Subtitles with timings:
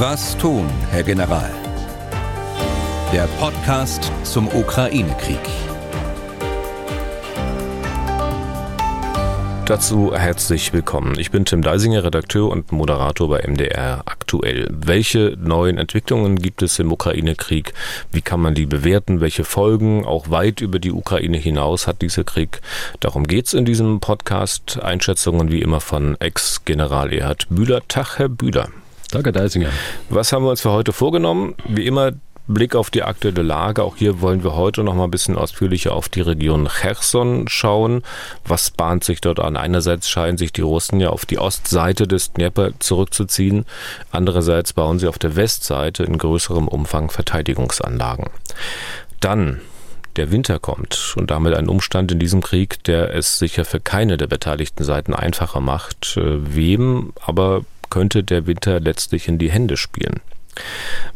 [0.00, 1.50] Was tun, Herr General?
[3.12, 5.40] Der Podcast zum Ukraine-Krieg.
[9.66, 11.18] Dazu herzlich willkommen.
[11.18, 14.68] Ich bin Tim Deisinger, Redakteur und Moderator bei MDR aktuell.
[14.70, 17.74] Welche neuen Entwicklungen gibt es im Ukraine-Krieg?
[18.12, 19.20] Wie kann man die bewerten?
[19.20, 22.60] Welche Folgen auch weit über die Ukraine hinaus hat dieser Krieg?
[23.00, 24.78] Darum geht es in diesem Podcast.
[24.80, 27.80] Einschätzungen wie immer von Ex-General Erhard Bühler.
[27.88, 28.68] Tag, Herr Bühler.
[29.10, 29.70] Danke, Deisinger.
[30.10, 31.54] Was haben wir uns für heute vorgenommen?
[31.66, 32.12] Wie immer
[32.48, 33.84] Blick auf die aktuelle Lage.
[33.84, 38.02] Auch hier wollen wir heute noch mal ein bisschen ausführlicher auf die Region Cherson schauen.
[38.46, 39.56] Was bahnt sich dort an?
[39.56, 43.66] Einerseits scheinen sich die Russen ja auf die Ostseite des Dnieper zurückzuziehen.
[44.10, 48.26] Andererseits bauen sie auf der Westseite in größerem Umfang Verteidigungsanlagen.
[49.20, 49.60] Dann
[50.16, 54.16] der Winter kommt und damit ein Umstand in diesem Krieg, der es sicher für keine
[54.16, 56.16] der beteiligten Seiten einfacher macht.
[56.16, 60.20] Äh, wem aber könnte der Winter letztlich in die Hände spielen.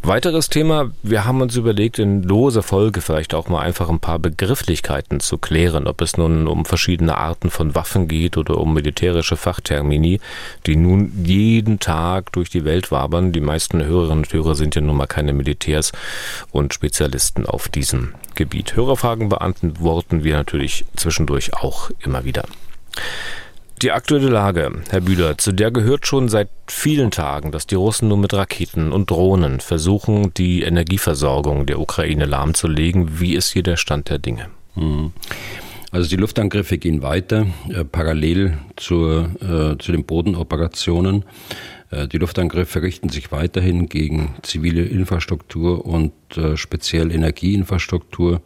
[0.03, 4.19] Weiteres Thema, wir haben uns überlegt, in loser Folge vielleicht auch mal einfach ein paar
[4.19, 9.37] Begrifflichkeiten zu klären, ob es nun um verschiedene Arten von Waffen geht oder um militärische
[9.37, 10.21] Fachtermini,
[10.67, 13.33] die nun jeden Tag durch die Welt wabern.
[13.33, 15.93] Die meisten Hörerinnen und Hörer sind ja nun mal keine Militärs
[16.51, 18.77] und Spezialisten auf diesem Gebiet.
[18.77, 22.45] Hörerfragen beantworten wir natürlich zwischendurch auch immer wieder.
[23.83, 28.07] Die aktuelle Lage, Herr Bühler, zu der gehört schon seit vielen Tagen, dass die Russen
[28.07, 33.19] nun mit Raketen und Drohnen versuchen, die Energieversorgung der Ukraine lahmzulegen.
[33.19, 34.47] Wie ist hier der Stand der Dinge?
[34.75, 35.13] Hm.
[35.91, 41.25] Also die Luftangriffe gehen weiter, äh, parallel zur, äh, zu den Bodenoperationen.
[41.91, 48.43] Äh, die Luftangriffe richten sich weiterhin gegen zivile Infrastruktur und äh, speziell Energieinfrastruktur.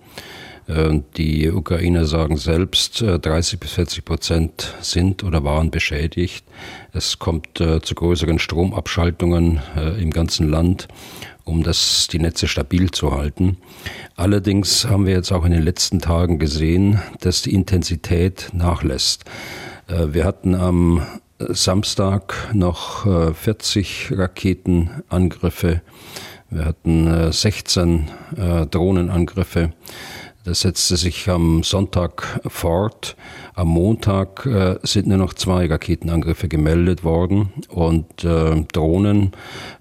[0.69, 6.45] Äh, die Ukrainer sagen selbst, 30 äh, bis 40 Prozent sind oder waren beschädigt.
[6.93, 9.61] Es kommt äh, zu größeren Stromabschaltungen
[9.99, 10.89] im ganzen Land,
[11.45, 13.59] um das, die Netze stabil zu halten.
[14.17, 19.25] Allerdings haben wir jetzt auch in den letzten Tagen gesehen, dass die Intensität nachlässt.
[19.89, 21.07] Wir hatten am
[21.39, 25.83] Samstag noch 40 Raketenangriffe.
[26.51, 28.09] Wir hatten 16
[28.71, 29.73] Drohnenangriffe.
[30.47, 33.17] Das setzte sich am Sonntag fort.
[33.55, 39.33] Am Montag äh, sind nur noch zwei Raketenangriffe gemeldet worden und äh, Drohnen,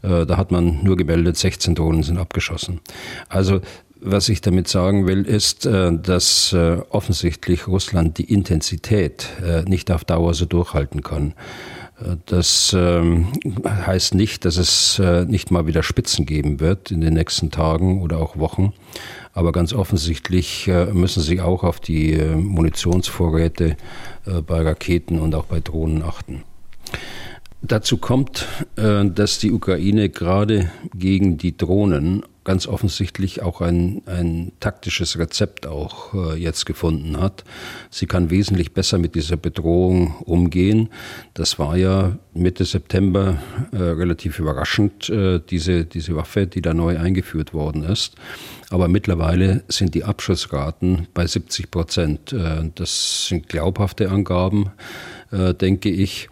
[0.01, 2.81] äh, da hat man nur gemeldet, 16 Drohnen sind abgeschossen.
[3.29, 3.61] Also
[4.01, 9.91] was ich damit sagen will, ist, äh, dass äh, offensichtlich Russland die Intensität äh, nicht
[9.91, 11.35] auf Dauer so durchhalten kann.
[12.25, 13.29] Das ähm,
[13.65, 18.17] heißt nicht, dass es nicht mal wieder Spitzen geben wird in den nächsten Tagen oder
[18.17, 18.73] auch Wochen.
[19.35, 23.75] Aber ganz offensichtlich äh, müssen sie auch auf die äh, Munitionsvorräte
[24.25, 26.43] äh, bei Raketen und auch bei Drohnen achten.
[27.61, 35.19] Dazu kommt, dass die Ukraine gerade gegen die Drohnen ganz offensichtlich auch ein, ein taktisches
[35.19, 37.43] Rezept auch äh, jetzt gefunden hat.
[37.89, 40.89] Sie kann wesentlich besser mit dieser Bedrohung umgehen.
[41.33, 43.41] Das war ja Mitte September
[43.71, 48.15] äh, relativ überraschend, äh, diese, diese Waffe, die da neu eingeführt worden ist.
[48.69, 52.31] Aber mittlerweile sind die Abschussraten bei 70 Prozent.
[52.31, 54.69] Äh, das sind glaubhafte Angaben,
[55.31, 56.29] äh, denke ich.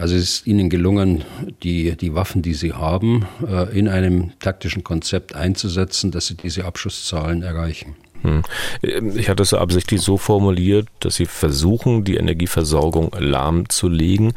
[0.00, 1.24] Also es ist ihnen gelungen,
[1.62, 6.64] die, die Waffen, die sie haben, äh, in einem taktischen Konzept einzusetzen, dass sie diese
[6.64, 7.96] Abschusszahlen erreichen.
[8.22, 8.42] Hm.
[8.82, 14.32] Ich hatte es absichtlich so formuliert, dass sie versuchen, die Energieversorgung lahmzulegen.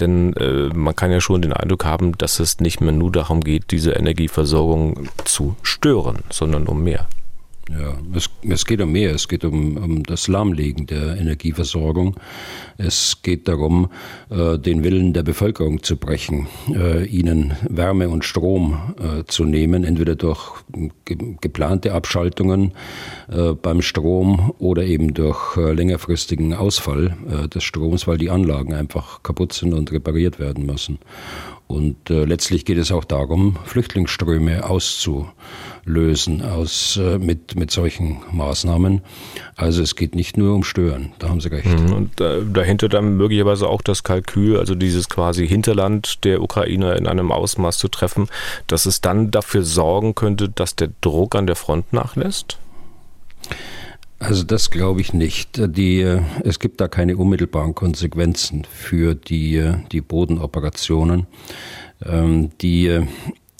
[0.00, 3.42] Denn äh, man kann ja schon den Eindruck haben, dass es nicht mehr nur darum
[3.42, 7.06] geht, diese Energieversorgung zu stören, sondern um mehr.
[7.70, 9.14] Ja, es, es, geht um mehr.
[9.14, 12.16] Es geht um, um, das Lahmlegen der Energieversorgung.
[12.76, 13.88] Es geht darum,
[14.30, 19.84] äh, den Willen der Bevölkerung zu brechen, äh, ihnen Wärme und Strom äh, zu nehmen,
[19.84, 20.54] entweder durch
[21.04, 22.72] ge geplante Abschaltungen
[23.30, 28.74] äh, beim Strom oder eben durch äh, längerfristigen Ausfall äh, des Stroms, weil die Anlagen
[28.74, 30.98] einfach kaputt sind und repariert werden müssen.
[31.68, 34.68] Und letztlich geht es auch darum, Flüchtlingsströme
[35.82, 39.02] auszulösen aus, äh, mit, mit solchen Maßnahmen.
[39.56, 41.66] Also es geht nicht nur um Stören, da haben Sie recht.
[41.66, 41.92] Mhm.
[41.92, 47.06] Und äh, dahinter dann möglicherweise auch das Kalkül, also dieses quasi Hinterland der Ukraine in
[47.06, 48.28] einem Ausmaß zu treffen,
[48.66, 52.58] dass es dann dafür sorgen könnte, dass der Druck an der Front nachlässt?
[54.18, 55.60] Also das glaube ich nicht.
[55.76, 56.00] Die,
[56.44, 61.26] es gibt da keine unmittelbaren Konsequenzen für die, die Bodenoperationen.
[62.04, 63.00] Ähm, die,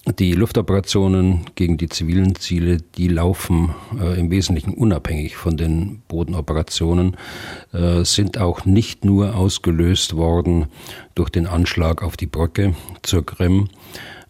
[0.06, 7.16] die Luftoperationen gegen die zivilen Ziele, die laufen äh, im Wesentlichen unabhängig von den Bodenoperationen,
[7.72, 10.66] äh, sind auch nicht nur ausgelöst worden
[11.14, 13.68] durch den Anschlag auf die Brücke zur Krim,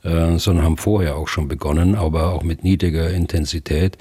[0.03, 3.97] äh, sondern haben vorher auch schon begonnen, aber auch mit niedriger Intensität.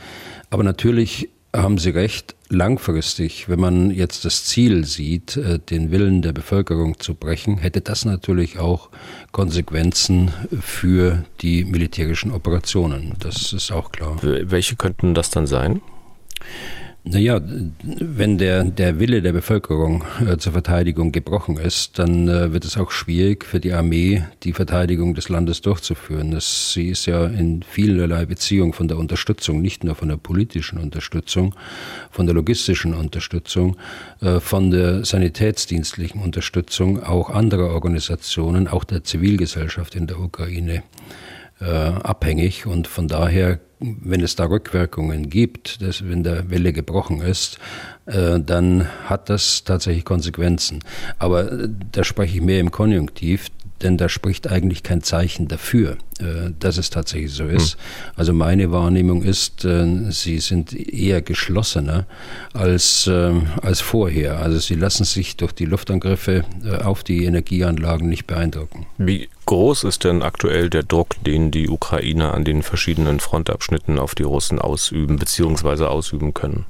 [0.50, 6.22] Aber natürlich haben Sie recht, langfristig, wenn man jetzt das Ziel sieht, äh, den Willen
[6.22, 8.90] der Bevölkerung zu brechen, hätte das natürlich auch
[9.32, 13.14] Konsequenzen für die militärischen Operationen.
[13.20, 14.18] Das ist auch klar.
[14.22, 15.82] Welche könnten das dann sein?
[17.04, 17.42] Naja,
[17.84, 22.78] wenn der, der Wille der Bevölkerung äh, zur Verteidigung gebrochen ist, dann äh, wird es
[22.78, 26.30] auch schwierig für die Armee, die Verteidigung des Landes durchzuführen.
[26.30, 30.78] Das, sie ist ja in vielerlei Beziehung von der Unterstützung, nicht nur von der politischen
[30.78, 31.56] Unterstützung,
[32.12, 33.78] von der logistischen Unterstützung,
[34.22, 40.84] äh, von der sanitätsdienstlichen Unterstützung, auch anderer Organisationen, auch der Zivilgesellschaft in der Ukraine
[41.62, 47.22] äh, abhängig und von daher wenn es da Rückwirkungen gibt, dass, wenn der Welle gebrochen
[47.22, 47.58] ist,
[48.06, 50.80] äh, dann hat das tatsächlich Konsequenzen.
[51.18, 53.48] Aber äh, da spreche ich mehr im Konjunktiv,
[53.82, 57.74] denn da spricht eigentlich kein Zeichen dafür, äh, dass es tatsächlich so ist.
[57.74, 57.80] Hm.
[58.16, 62.06] Also meine Wahrnehmung ist, sie sind eher geschlossener
[62.54, 64.40] als, äh, als vorher.
[64.40, 66.46] Also sie lassen sich durch die Luftangriffe
[66.84, 68.86] auf die Energieanlagen nicht beeindrucken.
[69.00, 74.16] Wie groß ist denn aktuell der Druck, den die Ukrainer an den verschiedenen Frontabschnitten auf
[74.16, 75.84] die Russen ausüben bzw.
[75.88, 76.66] ausüben können?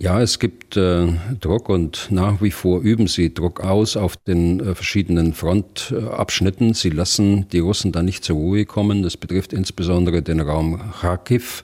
[0.00, 1.06] Ja, es gibt äh,
[1.40, 6.74] Druck und nach wie vor üben sie Druck aus auf den äh, verschiedenen Frontabschnitten.
[6.74, 9.04] Sie lassen die Russen da nicht zur Ruhe kommen.
[9.04, 11.62] Das betrifft insbesondere den Raum Kharkiv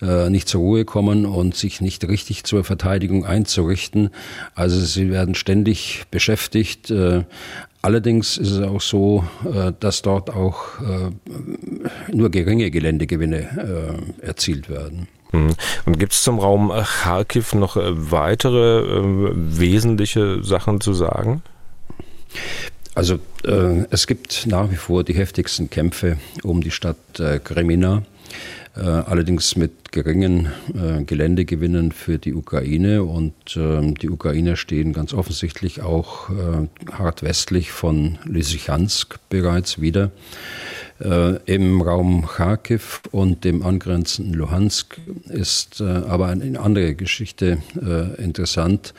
[0.00, 4.10] äh, nicht zur Ruhe kommen und sich nicht richtig zur Verteidigung einzurichten.
[4.54, 6.90] Also sie werden ständig beschäftigt.
[6.92, 7.24] Äh,
[7.82, 10.58] allerdings ist es auch so, äh, dass dort auch
[12.12, 15.08] nur geringe Geländegewinne erzielt werden.
[15.32, 15.54] Mhm.
[15.84, 21.42] Und gibt es zum Raum Kharkiv noch weitere äh, wesentliche Sachen zu sagen?
[22.94, 23.18] Also
[23.90, 26.96] es gibt nach wie vor die heftigsten Kämpfe um die Stadt
[27.44, 28.02] Kremina,
[28.74, 35.82] allerdings mit geringen äh, Geländegewinnen für die Ukraine und ähm, die Ukrainer stehen ganz offensichtlich
[35.82, 36.30] auch
[36.92, 40.10] hart westlich von Lysychansk bereits wieder.
[41.00, 44.98] Äh, Im Raum Kharkiv und dem angrenzenden Luhansk
[45.28, 48.94] ist äh, aber eine andere Geschichte äh, interessant,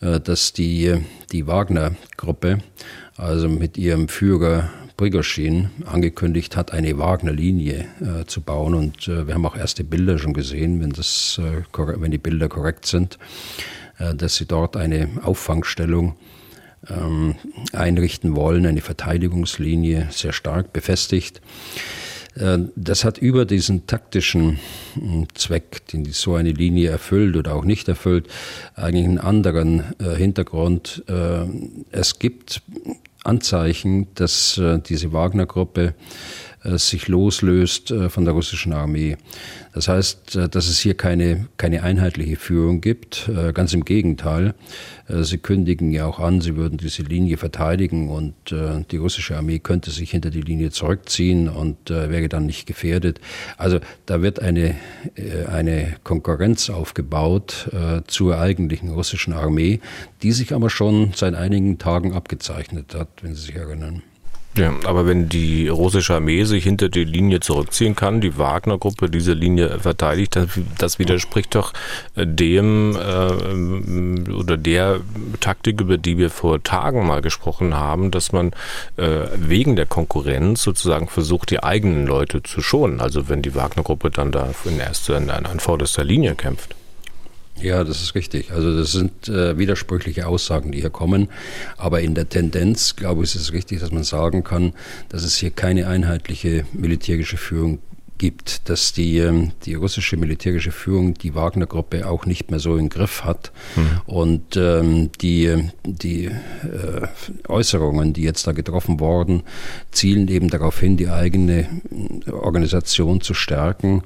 [0.00, 0.96] äh, dass die,
[1.30, 2.58] die Wagner-Gruppe,
[3.18, 8.74] also mit ihrem Führer Prigoschin angekündigt hat, eine Wagner-Linie äh, zu bauen.
[8.74, 12.48] Und äh, wir haben auch erste Bilder schon gesehen, wenn, das, äh, wenn die Bilder
[12.48, 13.18] korrekt sind,
[13.98, 16.16] äh, dass sie dort eine Auffangstellung
[16.88, 17.36] ähm,
[17.72, 21.40] einrichten wollen, eine Verteidigungslinie sehr stark befestigt.
[22.34, 24.58] Äh, das hat über diesen taktischen
[24.94, 28.28] hm, Zweck, den so eine Linie erfüllt oder auch nicht erfüllt,
[28.74, 31.04] eigentlich einen anderen äh, Hintergrund.
[31.08, 31.46] Äh,
[31.90, 32.62] es gibt
[33.24, 35.94] Anzeichen, dass diese Wagner-Gruppe
[36.64, 39.16] sich loslöst von der russischen Armee.
[39.72, 43.28] Das heißt, äh, dass es hier keine, keine einheitliche Führung gibt.
[43.28, 44.54] Äh, ganz im Gegenteil.
[45.08, 48.34] Äh, sie kündigen ja auch an, sie würden diese Linie verteidigen und
[48.90, 53.20] die russische Armee könnte sich hinter die Linie zurückziehen und wäre dann nicht gefährdet.
[53.56, 54.74] Also da wird eine,
[55.48, 57.70] eine Konkurrenz aufgebaut
[58.06, 59.80] zur eigentlichen russischen Armee,
[60.22, 64.02] die sich aber schon seit einigen Tagen abgezeichnet hat, wenn Sie sich erinnern.
[64.54, 69.32] Ja, aber wenn die russische Armee sich hinter die Linie zurückziehen kann, die Wagner-Gruppe diese
[69.32, 71.72] Linie verteidigt, das, das widerspricht doch
[72.16, 75.00] äh, dem äh, oder der
[75.40, 78.50] Taktik, über die wir vor Tagen mal gesprochen haben, dass man
[78.98, 83.00] äh, wegen der Konkurrenz sozusagen versucht, die eigenen Leute zu schonen.
[83.00, 86.74] Also wenn die Wagner-Gruppe dann da in erster, in, an vorderster Linie kämpft.
[87.60, 88.50] Ja, das ist richtig.
[88.50, 91.28] Also das sind äh, widersprüchliche Aussagen, die hier kommen.
[91.76, 94.72] Aber in der Tendenz, glaube ich, ist es richtig, dass man sagen kann,
[95.08, 97.78] dass es hier keine einheitliche militärische Führung
[98.22, 102.88] gibt, dass die, ähm, die russische militärische Führung die Wagner-Gruppe auch nicht mehr so im
[102.88, 103.50] Griff hat.
[103.74, 104.00] Mhm.
[104.06, 107.08] Und ähm, die, die äh,
[107.48, 109.42] Äußerungen, die jetzt da getroffen wurden,
[109.90, 111.66] zielen eben darauf hin, die eigene
[112.24, 114.04] äh, Organisation zu stärken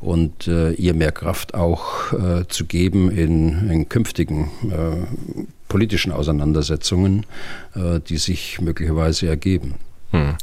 [0.00, 5.06] und äh, ihr mehr Kraft auch äh, zu geben in, in künftigen äh,
[5.68, 7.26] politischen Auseinandersetzungen,
[7.74, 9.74] äh, die sich möglicherweise ergeben.
[10.10, 10.36] Hm.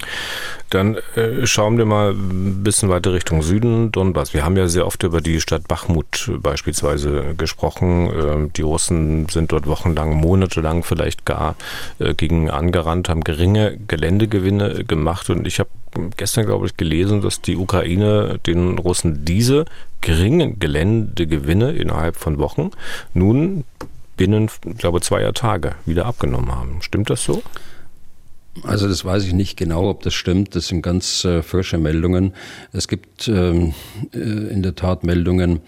[0.69, 4.34] Dann äh, schauen wir mal ein bisschen weiter Richtung Süden, Donbass.
[4.34, 8.10] Wir haben ja sehr oft über die Stadt Bachmut beispielsweise gesprochen.
[8.10, 11.55] Äh, die Russen sind dort wochenlang, monatelang vielleicht gar
[12.00, 15.29] äh, gegen angerannt, haben geringe Geländegewinne gemacht.
[15.29, 15.69] Und ich habe
[16.17, 19.65] gestern, glaube ich, gelesen, dass die Ukraine den Russen diese
[20.01, 22.72] geringen Geländegewinne innerhalb von Wochen
[23.13, 23.63] nun
[24.17, 26.81] binnen, glaube zweier Tage wieder abgenommen haben.
[26.81, 27.43] Stimmt das so?
[28.63, 30.55] Also das weiß ich nicht genau, ob das stimmt.
[30.55, 32.33] Das sind ganz äh, frische Meldungen.
[32.71, 33.74] Es gibt ähm,
[34.13, 35.59] äh, in der Tat Meldungen,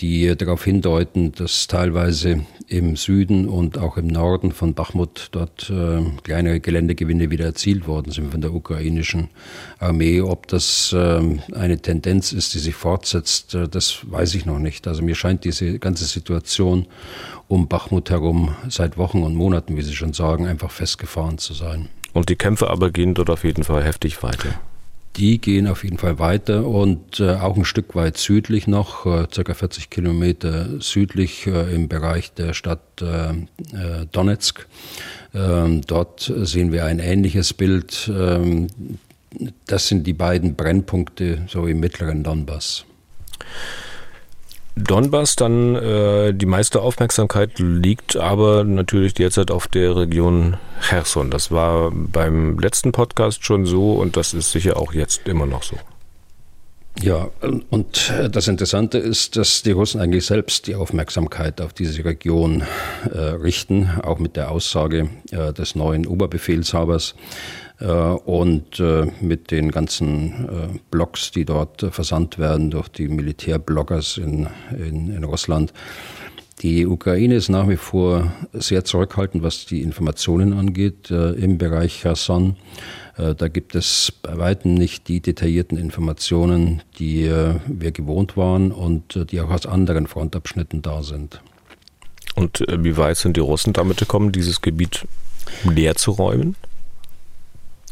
[0.00, 6.02] die darauf hindeuten, dass teilweise im Süden und auch im Norden von Bachmut dort äh,
[6.22, 9.28] kleinere Geländegewinne wieder erzielt worden sind von der ukrainischen
[9.78, 10.20] Armee.
[10.20, 11.20] Ob das äh,
[11.52, 14.88] eine Tendenz ist, die sich fortsetzt, äh, das weiß ich noch nicht.
[14.88, 16.86] Also mir scheint diese ganze Situation
[17.46, 21.88] um Bachmut herum seit Wochen und Monaten, wie Sie schon sagen, einfach festgefahren zu sein.
[22.14, 24.60] Und die Kämpfe aber gehen dort auf jeden Fall heftig weiter.
[25.16, 29.26] Die gehen auf jeden Fall weiter und äh, auch ein Stück weit südlich noch, äh,
[29.32, 34.66] circa 40 Kilometer südlich äh, im Bereich der Stadt äh, äh, Donetsk.
[35.32, 38.10] Ähm, dort sehen wir ein ähnliches Bild.
[38.12, 38.66] Ähm,
[39.66, 42.84] das sind die beiden Brennpunkte so im mittleren Donbass.
[44.76, 51.30] Donbass dann äh, die meiste Aufmerksamkeit liegt aber natürlich derzeit auf der Region Cherson.
[51.30, 55.62] Das war beim letzten Podcast schon so und das ist sicher auch jetzt immer noch
[55.62, 55.76] so.
[57.02, 57.28] Ja,
[57.70, 62.62] und das Interessante ist, dass die Russen eigentlich selbst die Aufmerksamkeit auf diese Region
[63.12, 69.70] äh, richten, auch mit der Aussage äh, des neuen Oberbefehlshabers, äh, und äh, mit den
[69.72, 74.46] ganzen äh, Blogs, die dort versandt werden durch die Militärbloggers in,
[74.78, 75.72] in, in Russland.
[76.62, 82.56] Die Ukraine ist nach wie vor sehr zurückhaltend, was die Informationen angeht im Bereich Cherson.
[83.16, 89.40] Da gibt es bei weitem nicht die detaillierten Informationen, die wir gewohnt waren und die
[89.40, 91.42] auch aus anderen Frontabschnitten da sind.
[92.36, 95.08] Und wie weit sind die Russen damit gekommen, dieses Gebiet
[95.64, 96.54] leer zu räumen?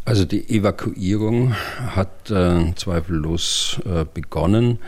[0.05, 4.79] Also die Evakuierung hat äh, zweifellos äh, begonnen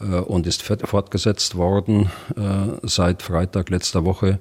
[0.00, 4.38] äh, und ist fortgesetzt worden äh, seit Freitag letzter Woche.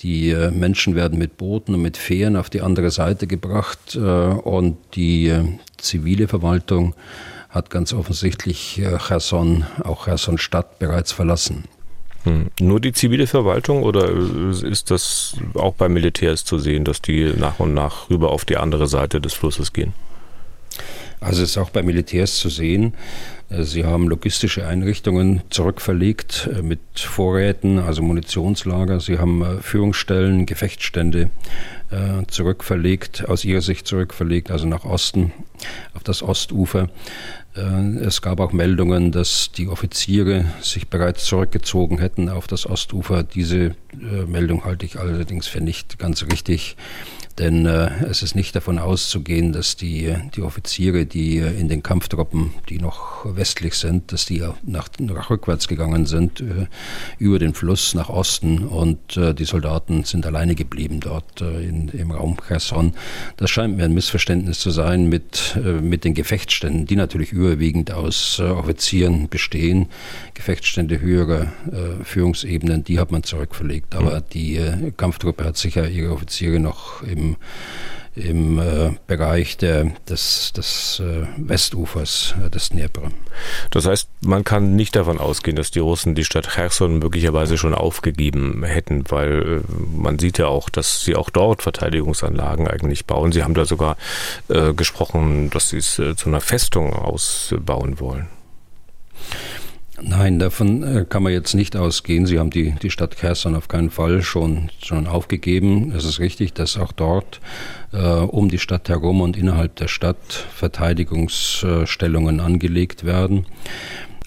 [0.00, 3.98] Die äh, Menschen werden mit Booten und mit Fähren auf die andere Seite gebracht äh,
[3.98, 5.32] und die
[5.78, 6.94] zivile Verwaltung
[7.48, 11.64] hat ganz offensichtlich Cherson, auch Cherson Stadt bereits verlassen.
[12.26, 12.46] Hm.
[12.60, 17.60] Nur die zivile Verwaltung oder ist das auch beim Militärs zu sehen, dass die nach
[17.60, 19.92] und nach rüber auf die andere Seite des Flusses gehen?
[21.20, 22.94] Also es ist auch bei Militärs zu sehen.
[23.48, 29.00] Äh, sie haben logistische Einrichtungen zurückverlegt äh, mit Vorräten, also Munitionslager.
[29.00, 31.30] Sie haben äh, Führungsstellen, Gefechtsstände
[32.26, 35.32] zurückverlegt, aus ihrer Sicht zurückverlegt, also nach Osten,
[35.94, 36.88] auf das Ostufer.
[37.56, 43.22] Äh, es gab auch Meldungen, dass die Offiziere sich bereits zurückgezogen hätten auf das Ostufer.
[43.22, 46.76] Diese äh, Meldung halte ich allerdings für nicht ganz richtig.
[47.38, 51.82] Denn äh, es ist nicht davon auszugehen, dass die, die Offiziere, die äh, in den
[51.82, 56.66] Kampftruppen, die noch westlich sind, dass die nach, nach rückwärts gegangen sind, äh,
[57.18, 61.88] über den Fluss nach Osten und äh, die Soldaten sind alleine geblieben dort äh, in,
[61.88, 62.94] im Raum Cherson.
[63.36, 67.92] Das scheint mir ein Missverständnis zu sein mit, äh, mit den Gefechtsständen, die natürlich überwiegend
[67.92, 69.86] aus Offizieren bestehen.
[70.34, 71.52] Gefechtsstände höherer
[72.04, 73.94] Führungsebenen, die hat man zurückverlegt.
[73.94, 77.25] Aber die äh, Kampftruppe hat sicher ihre Offiziere noch im
[78.16, 83.10] im, äh, Bereich der, des, des äh, Westufers äh, des Dnepr.
[83.70, 87.74] Das heißt, man kann nicht davon ausgehen, dass die Russen die Stadt Cherson möglicherweise schon
[87.74, 93.32] aufgegeben hätten, weil äh, man sieht ja auch, dass sie auch dort Verteidigungsanlagen eigentlich bauen.
[93.32, 93.98] Sie haben da sogar
[94.48, 98.28] äh, gesprochen, dass sie es äh, zu einer Festung ausbauen wollen.
[100.02, 102.26] Nein, davon äh, kann man jetzt nicht ausgehen.
[102.26, 105.92] Sie haben die, die Stadt Kherson auf keinen Fall schon, schon aufgegeben.
[105.96, 107.40] Es ist richtig, dass auch dort
[107.92, 110.18] äh, um die Stadt herum und innerhalb der Stadt
[110.54, 113.46] Verteidigungsstellungen angelegt werden.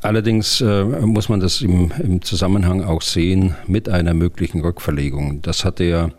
[0.02, 5.44] Allerdings äh, muss man das im, im Zusammenhang auch sehen mit einer möglichen Rückverlegung.
[5.44, 6.10] Das hatte ja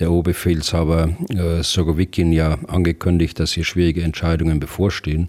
[0.00, 5.28] der Oberbefehlshaber äh, Sorowikin ja angekündigt, dass hier schwierige Entscheidungen bevorstehen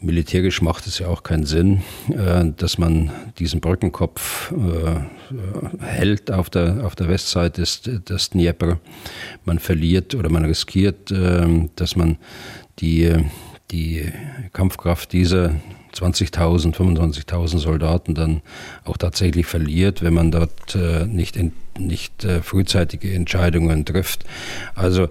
[0.00, 6.50] militärisch macht es ja auch keinen Sinn, äh, dass man diesen Brückenkopf äh, hält auf
[6.50, 8.78] der, auf der Westseite des, des Dnieper.
[9.44, 12.18] Man verliert oder man riskiert, äh, dass man
[12.78, 13.12] die,
[13.70, 14.10] die
[14.52, 15.54] Kampfkraft dieser
[15.94, 18.42] 20.000, 25.000 Soldaten dann
[18.84, 24.24] auch tatsächlich verliert, wenn man dort äh, nicht, in, nicht äh, frühzeitige Entscheidungen trifft.
[24.74, 25.08] Also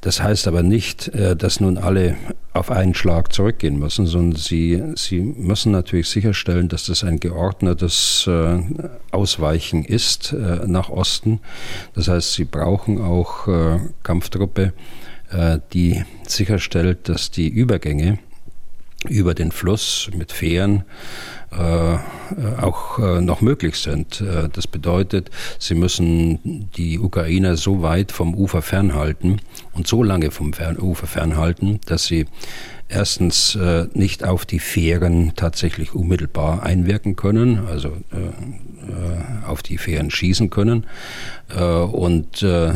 [0.00, 2.16] das heißt aber nicht, äh, dass nun alle
[2.52, 8.26] auf einen Schlag zurückgehen müssen, sondern sie, sie müssen natürlich sicherstellen, dass das ein geordnetes
[8.26, 8.60] äh,
[9.12, 11.40] Ausweichen ist äh, nach Osten.
[11.94, 14.72] Das heißt, sie brauchen auch äh, Kampftruppe,
[15.74, 18.18] die sicherstellt, dass die Übergänge
[19.06, 20.84] über den Fluss mit Fähren
[22.60, 24.22] auch noch möglich sind.
[24.52, 29.40] Das bedeutet, sie müssen die Ukrainer so weit vom Ufer fernhalten
[29.72, 32.26] und so lange vom Ufer fernhalten, dass sie
[32.88, 39.78] erstens äh, nicht auf die Fähren tatsächlich unmittelbar einwirken können, also äh, äh auf die
[39.78, 40.86] Fähren schießen können.
[41.54, 42.72] Äh, und äh, äh,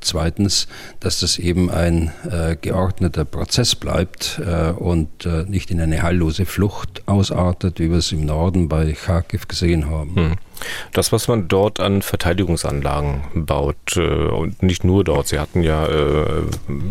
[0.00, 0.68] zweitens,
[1.00, 2.12] dass das eben ein
[2.60, 4.40] geordneter Prozess bleibt
[4.78, 9.88] und nicht in eine heillose Flucht ausartet, wie wir es im Norden bei Kharkiv gesehen
[9.88, 10.14] haben.
[10.16, 10.32] Hm.
[10.92, 15.88] Das, was man dort an Verteidigungsanlagen baut, und nicht nur dort, Sie hatten ja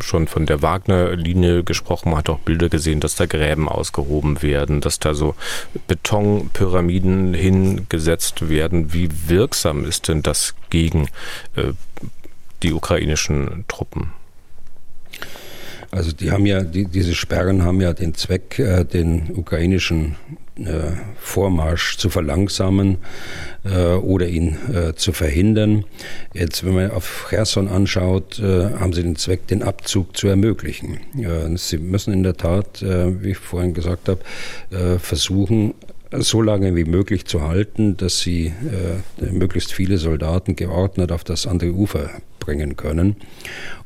[0.01, 4.81] schon von der Wagner-Linie gesprochen, man hat auch Bilder gesehen, dass da Gräben ausgehoben werden,
[4.81, 5.35] dass da so
[5.87, 8.93] Betonpyramiden hingesetzt werden.
[8.93, 11.07] Wie wirksam ist denn das gegen
[11.55, 11.73] äh,
[12.63, 14.13] die ukrainischen Truppen?
[15.95, 20.17] Also die haben ja, die, diese Sperren haben ja den Zweck, äh, den ukrainischen
[20.57, 22.97] äh, Vormarsch zu verlangsamen
[23.63, 25.85] äh, oder ihn äh, zu verhindern.
[26.33, 30.99] Jetzt, wenn man auf Cherson anschaut, äh, haben sie den Zweck, den Abzug zu ermöglichen.
[31.55, 34.19] sie müssen in der Tat, wie ich vorhin gesagt habe,
[34.99, 35.73] versuchen,
[36.19, 41.47] so lange wie möglich zu halten, dass sie äh, möglichst viele Soldaten geordnet auf das
[41.47, 43.15] andere Ufer bringen können.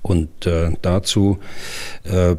[0.02, 1.40] Und äh, dazu
[2.04, 2.36] äh,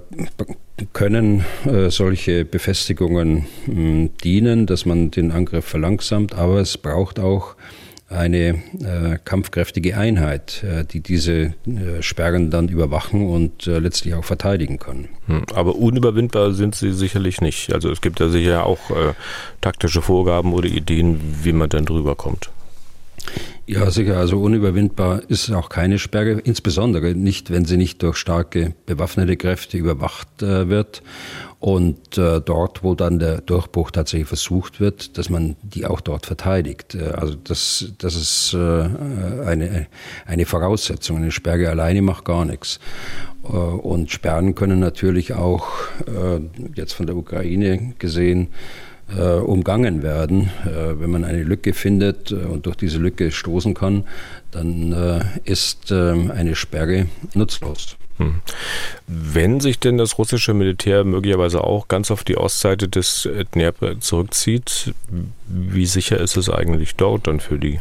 [0.93, 7.57] können äh, solche Befestigungen mh, dienen, dass man den Angriff verlangsamt, aber es braucht auch
[8.11, 14.25] eine äh, kampfkräftige Einheit, äh, die diese äh, Sperren dann überwachen und äh, letztlich auch
[14.25, 15.09] verteidigen können.
[15.27, 17.73] Hm, aber unüberwindbar sind sie sicherlich nicht.
[17.73, 19.15] Also es gibt da sicher auch äh,
[19.61, 22.51] taktische Vorgaben oder Ideen, wie man dann drüber kommt.
[23.67, 24.19] Ja, sicher.
[24.19, 29.79] Also unüberwindbar ist auch keine Sperre, insbesondere nicht, wenn sie nicht durch starke bewaffnete Kräfte
[29.79, 31.03] überwacht äh, wird.
[31.61, 36.25] Und äh, dort, wo dann der Durchbruch tatsächlich versucht wird, dass man die auch dort
[36.25, 36.95] verteidigt.
[36.95, 38.59] Äh, also das, das ist äh,
[39.45, 39.87] eine,
[40.25, 41.19] eine Voraussetzung.
[41.19, 42.81] Eine Sperre alleine macht gar nichts.
[43.45, 45.69] Äh, und Sperren können natürlich auch,
[46.07, 46.41] äh,
[46.75, 48.49] jetzt von der Ukraine gesehen,
[49.15, 50.51] äh, umgangen werden.
[50.65, 54.05] Wenn man eine Lücke findet und durch diese Lücke stoßen kann,
[54.53, 57.97] dann ist eine Sperre nutzlos.
[58.21, 58.43] Hm.
[59.07, 64.95] Wenn sich denn das russische Militär möglicherweise auch ganz auf die Ostseite des Dnepr zurückzieht,
[65.47, 67.81] wie sicher ist es eigentlich dort dann für die?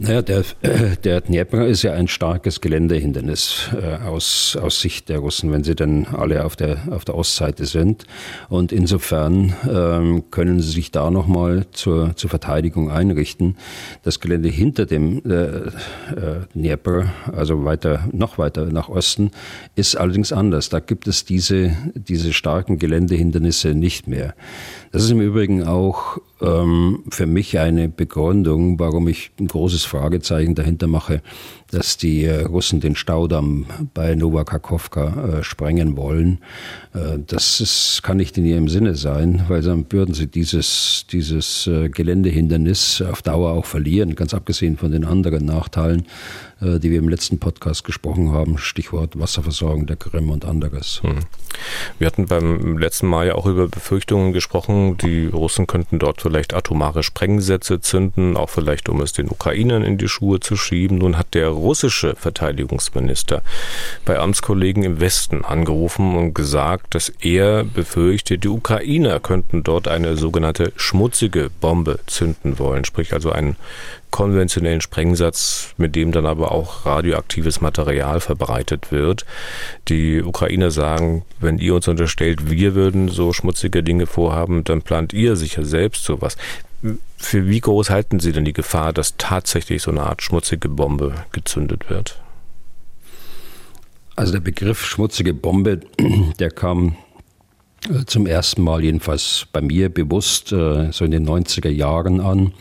[0.00, 0.44] Naja, der,
[1.04, 5.74] der Dnepr ist ja ein starkes Geländehindernis äh, aus, aus Sicht der Russen, wenn sie
[5.74, 8.04] denn alle auf der, auf der Ostseite sind.
[8.48, 13.56] Und insofern ähm, können sie sich da nochmal zur, zur Verteidigung einrichten.
[14.04, 15.72] Das Gelände hinter dem äh, äh,
[16.54, 19.32] Dnepr, also weiter, noch weiter nach Osten,
[19.74, 20.68] ist allerdings anders.
[20.68, 24.36] Da gibt es diese, diese starken Geländehindernisse nicht mehr.
[24.92, 30.54] Das ist im Übrigen auch ähm, für mich eine Begründung, warum ich ein großes Fragezeichen
[30.54, 31.22] dahinter mache,
[31.70, 36.38] dass die äh, Russen den Staudamm bei Novakakowka äh, sprengen wollen.
[36.94, 41.68] Äh, das ist, kann nicht in ihrem Sinne sein, weil dann würden sie dieses, dieses
[41.92, 46.06] Geländehindernis auf Dauer auch verlieren, ganz abgesehen von den anderen Nachteilen,
[46.60, 51.00] die wir im letzten Podcast gesprochen haben, Stichwort Wasserversorgung der Krim und anderes.
[51.02, 51.20] Hm.
[51.98, 56.54] Wir hatten beim letzten Mal ja auch über Befürchtungen gesprochen, die Russen könnten dort vielleicht
[56.54, 60.98] atomare Sprengsätze zünden, auch vielleicht um es den Ukrainern in die Schuhe zu schieben.
[60.98, 63.42] Nun hat der russische Verteidigungsminister
[64.04, 70.16] bei Amtskollegen im Westen angerufen und gesagt, dass er befürchtet, die Ukrainer könnten dort eine
[70.16, 73.56] sogenannte schmutzige Bombe zünden wollen, sprich also einen
[74.10, 79.26] konventionellen Sprengsatz, mit dem dann aber auch radioaktives Material verbreitet wird.
[79.88, 85.12] Die Ukrainer sagen, wenn ihr uns unterstellt, wir würden so schmutzige Dinge vorhaben, dann plant
[85.12, 86.36] ihr sicher selbst sowas.
[87.16, 91.24] Für wie groß halten Sie denn die Gefahr, dass tatsächlich so eine Art schmutzige Bombe
[91.32, 92.20] gezündet wird?
[94.14, 95.80] Also der Begriff schmutzige Bombe,
[96.38, 96.96] der kam
[98.06, 102.52] zum ersten Mal jedenfalls bei mir bewusst äh, so in den 90er Jahren an.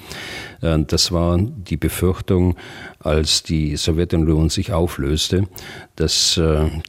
[0.62, 2.56] Äh, das war die Befürchtung,
[3.00, 5.48] als die Sowjetunion sich auflöste,
[5.96, 6.40] dass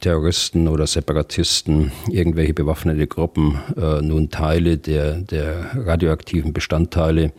[0.01, 3.59] Terroristen oder Separatisten, irgendwelche bewaffnete Gruppen
[4.01, 7.31] nun Teile der, der radioaktiven Bestandteile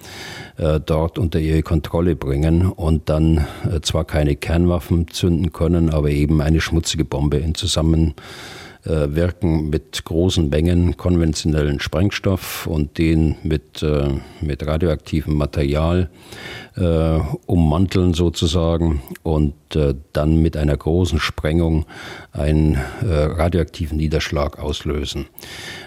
[0.86, 3.46] dort unter ihre Kontrolle bringen und dann
[3.82, 8.14] zwar keine Kernwaffen zünden können, aber eben eine schmutzige Bombe in Zusammenhang äh,
[8.84, 14.08] wirken mit großen Mengen konventionellen Sprengstoff und den mit, äh,
[14.40, 16.08] mit radioaktivem Material
[16.76, 21.84] äh, ummanteln sozusagen und äh, dann mit einer großen Sprengung
[22.32, 25.26] einen äh, radioaktiven Niederschlag auslösen.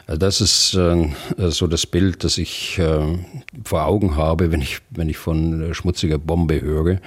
[0.06, 3.18] Das ist äh, so das Bild, das ich äh,
[3.64, 7.00] vor Augen habe, wenn ich, wenn ich von schmutziger Bombe höre.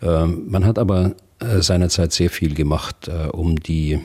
[0.00, 4.00] Man hat aber seinerzeit sehr viel gemacht, um die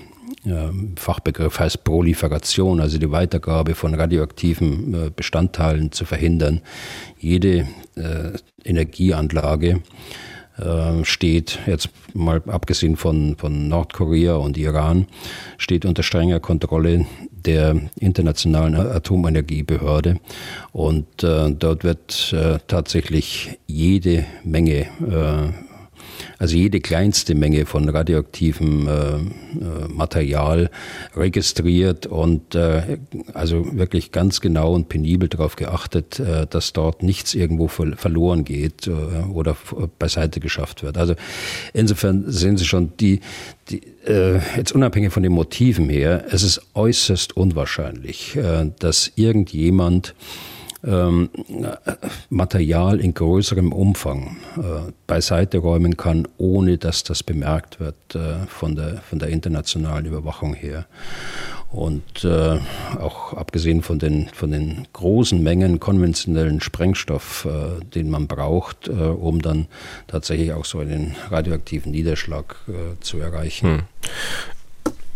[0.98, 6.62] Fachbegriff heißt Proliferation, also die Weitergabe von radioaktiven Bestandteilen zu verhindern.
[7.18, 7.68] Jede
[8.66, 9.82] Energieanlage
[11.04, 15.08] steht, jetzt mal abgesehen von, von Nordkorea und Iran,
[15.58, 17.06] steht unter strenger Kontrolle
[17.46, 20.20] der Internationalen Atomenergiebehörde.
[20.72, 25.73] Und äh, dort wird äh, tatsächlich jede Menge äh,
[26.38, 29.20] also jede kleinste Menge von radioaktivem äh, äh,
[29.88, 30.70] Material
[31.16, 32.98] registriert und äh,
[33.34, 38.44] also wirklich ganz genau und penibel darauf geachtet, äh, dass dort nichts irgendwo ver verloren
[38.44, 39.56] geht äh, oder
[40.00, 40.98] beiseite geschafft wird.
[40.98, 41.16] Also
[41.74, 43.20] insofern sehen Sie schon, die,
[43.70, 48.38] die, äh, jetzt unabhängig von den Motiven her, es ist äußerst unwahrscheinlich,
[48.80, 50.16] dass irgendjemand
[50.84, 51.30] ähm,
[52.30, 58.76] Material in größerem Umfang äh, beiseite räumen kann, ohne dass das bemerkt wird äh, von,
[58.76, 60.86] der, von der internationalen Überwachung her.
[61.72, 62.60] Und äh,
[63.00, 68.92] auch abgesehen von den, von den großen Mengen konventionellen Sprengstoff, äh, den man braucht, äh,
[68.92, 69.68] um dann
[70.06, 73.70] tatsächlich auch so einen radioaktiven Niederschlag äh, zu erreichen.
[73.70, 73.82] Hm.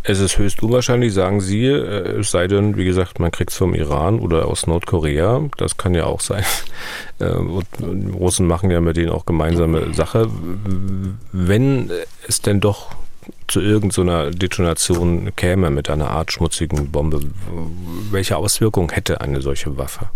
[0.10, 3.58] Es ist höchst unwahrscheinlich, sagen Sie, äh, es sei denn, wie gesagt, man kriegt es
[3.58, 5.50] vom Iran oder aus Nordkorea.
[5.58, 6.44] Das kann ja auch sein.
[7.20, 10.30] Äh, und die Russen machen ja mit denen auch gemeinsame Sache.
[11.32, 11.90] Wenn
[12.28, 12.92] es denn doch
[13.48, 17.22] zu irgendeiner Detonation käme mit einer Art schmutzigen Bombe,
[18.12, 20.12] welche Auswirkungen hätte eine solche Waffe?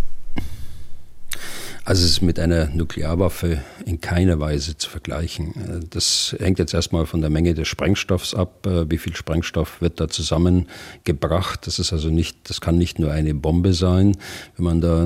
[1.91, 5.85] Also es ist mit einer Nuklearwaffe in keiner Weise zu vergleichen.
[5.89, 8.65] Das hängt jetzt erstmal von der Menge des Sprengstoffs ab.
[8.87, 11.67] Wie viel Sprengstoff wird da zusammengebracht?
[11.67, 14.15] Das ist also nicht, das kann nicht nur eine Bombe sein,
[14.55, 15.05] wenn man da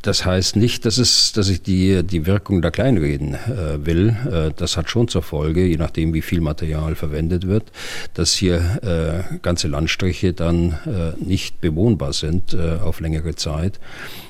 [0.01, 4.15] das heißt nicht, dass, es, dass ich die, die Wirkung da kleinreden äh, will.
[4.32, 7.71] Äh, das hat schon zur Folge, je nachdem, wie viel Material verwendet wird,
[8.13, 13.79] dass hier äh, ganze Landstriche dann äh, nicht bewohnbar sind äh, auf längere Zeit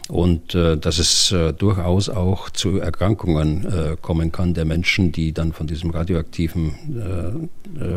[0.10, 3.42] und äh, dass es äh, durchaus auch zu Erkrankungen
[4.02, 7.50] kommen kann der Menschen, die dann von diesem radioaktiven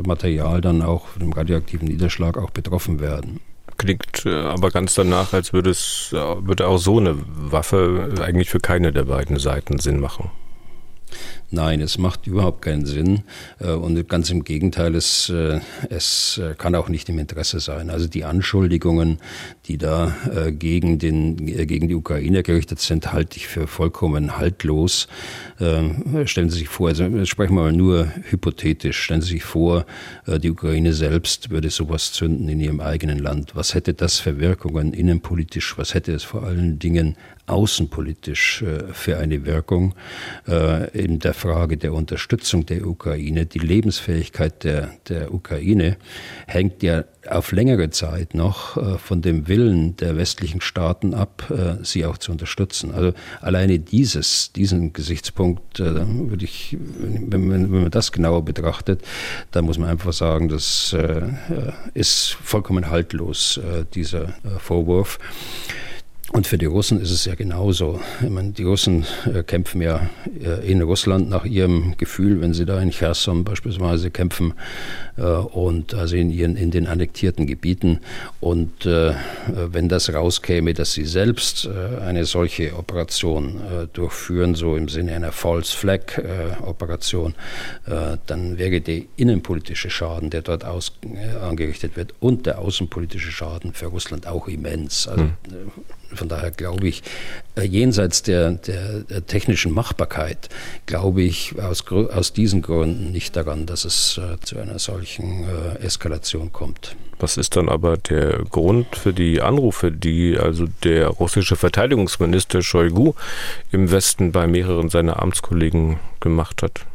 [0.07, 3.41] Material dann auch, von dem radioaktiven Niederschlag auch betroffen werden.
[3.77, 8.93] Klingt aber ganz danach, als würde es würde auch so eine Waffe eigentlich für keine
[8.93, 10.31] der beiden Seiten Sinn machen.
[11.51, 13.23] Nein, es macht überhaupt keinen Sinn.
[13.61, 17.91] Äh, und ganz im Gegenteil, es, äh, es äh, kann auch nicht im Interesse sein.
[17.91, 19.19] Also die Anschuldigungen,
[19.67, 20.15] die da
[20.51, 25.09] gegen, den, gegen die Ukraine gerichtet sind, halte ich für vollkommen haltlos.
[25.59, 29.87] Stellen Sie sich vor, also sprechen wir mal nur hypothetisch, stellen Sie sich vor,
[30.27, 33.57] die Ukraine selbst würde sowas zünden in ihrem eigenen Land.
[33.57, 35.79] Was hätte das für Wirkungen innenpolitisch?
[35.79, 39.95] Was hätte es vor allen Dingen außenpolitisch äh, für eine Wirkung
[40.49, 43.45] äh, in der Frage der Unterstützung der Ukraine.
[43.45, 45.97] Die Lebensfähigkeit der, der Ukraine
[46.47, 51.53] hängt ja auf längere Zeit noch äh, von dem Willen der westlichen Staaten ab,
[51.83, 52.93] sie auch zu unterstützen.
[52.93, 59.03] Also alleine dieses, diesen Gesichtspunkt, würde ich, wenn man, wenn man das genauer betrachtet,
[59.51, 60.95] dann muss man einfach sagen, das
[61.95, 63.61] ist vollkommen haltlos,
[63.95, 65.19] dieser Vorwurf.
[66.35, 68.01] Und für die Russen ist es ja genauso.
[68.21, 70.11] Ich meine, die Russen äh, kämpfen ja
[70.43, 74.53] äh, in Russland nach ihrem Gefühl, wenn sie da in Cherson beispielsweise kämpfen
[75.17, 78.01] äh, und also in, ihren, in den annektierten Gebieten.
[78.41, 79.15] Und äh,
[79.47, 85.15] wenn das rauskäme, dass sie selbst äh, eine solche Operation äh, durchführen, so im Sinne
[85.15, 86.01] einer False Flag
[86.63, 87.35] Operation,
[88.27, 90.93] dann wäre der innenpolitische Schaden, der dort aus,
[91.41, 95.07] angerichtet wird, und der außenpolitische Schaden für Russland auch immens.
[95.07, 95.33] Also, hm
[96.15, 97.03] von daher glaube ich,
[97.61, 100.49] jenseits der, der, der, technischen Machbarkeit,
[100.87, 105.45] glaube ich aus, aus diesen Gründen nicht daran, dass es zu einer solchen
[105.81, 106.97] Eskalation kommt.
[107.19, 113.15] Was ist dann aber der Grund für die Anrufe, die also der russische Verteidigungsminister Shoigu
[113.71, 116.87] im Westen bei mehreren seiner Amtskollegen gemacht hat?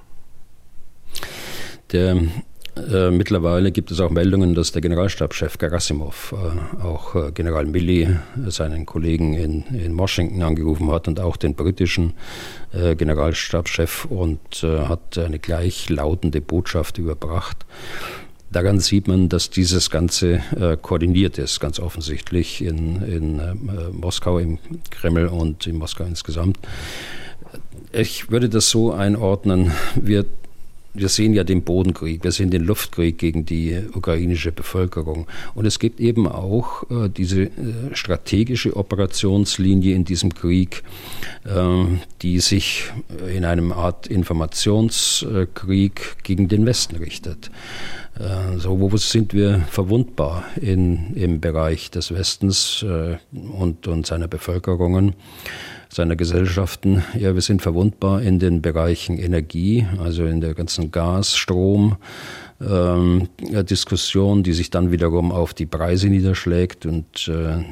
[1.91, 2.17] Der
[2.75, 8.03] äh, mittlerweile gibt es auch Meldungen, dass der Generalstabschef Gerasimov äh, auch äh, General Milley,
[8.03, 8.17] äh,
[8.49, 12.13] seinen Kollegen in, in Washington, angerufen hat und auch den britischen
[12.71, 17.65] äh, Generalstabschef und hat eine gleichlautende Botschaft überbracht.
[18.51, 20.41] Daran sieht man, dass dieses Ganze
[20.81, 23.41] koordiniert ist, ganz offensichtlich in, in
[23.91, 24.57] Moskau, im
[24.89, 26.57] Kreml und in Moskau insgesamt.
[27.91, 30.25] Ich würde das so einordnen, wir
[30.93, 35.27] wir sehen ja den Bodenkrieg, wir sehen den Luftkrieg gegen die ukrainische Bevölkerung.
[35.53, 37.49] Und es gibt eben auch äh, diese äh,
[37.93, 40.83] strategische Operationslinie in diesem Krieg,
[41.45, 41.85] äh,
[42.21, 42.85] die sich
[43.33, 47.51] in einem Art Informationskrieg gegen den Westen richtet.
[48.19, 54.27] Äh, so, wo sind wir verwundbar in, im Bereich des Westens äh, und, und seiner
[54.27, 55.13] Bevölkerungen?
[55.91, 57.03] Seiner Gesellschaften.
[57.17, 61.97] Ja, wir sind verwundbar in den Bereichen Energie, also in der ganzen Gas, Strom,
[62.61, 67.63] ähm, Diskussion, die sich dann wiederum auf die Preise niederschlägt und äh,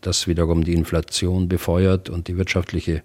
[0.00, 3.02] das wiederum die Inflation befeuert und die wirtschaftliche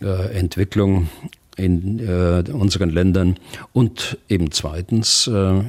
[0.00, 1.08] äh, Entwicklung
[1.56, 3.36] in äh, unseren Ländern.
[3.72, 5.62] Und eben zweitens äh,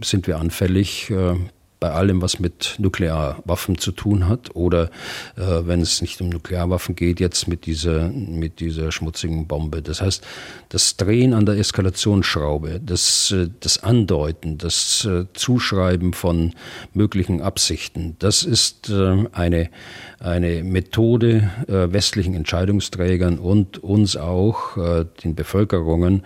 [0.00, 1.34] sind wir anfällig äh,
[1.80, 4.90] bei allem, was mit Nuklearwaffen zu tun hat oder
[5.36, 9.82] äh, wenn es nicht um Nuklearwaffen geht, jetzt mit dieser, mit dieser schmutzigen Bombe.
[9.82, 10.24] Das heißt,
[10.70, 16.54] das Drehen an der Eskalationsschraube, das, äh, das Andeuten, das äh, Zuschreiben von
[16.92, 19.70] möglichen Absichten, das ist äh, eine,
[20.20, 24.76] eine Methode westlichen Entscheidungsträgern und uns auch,
[25.22, 26.22] den Bevölkerungen,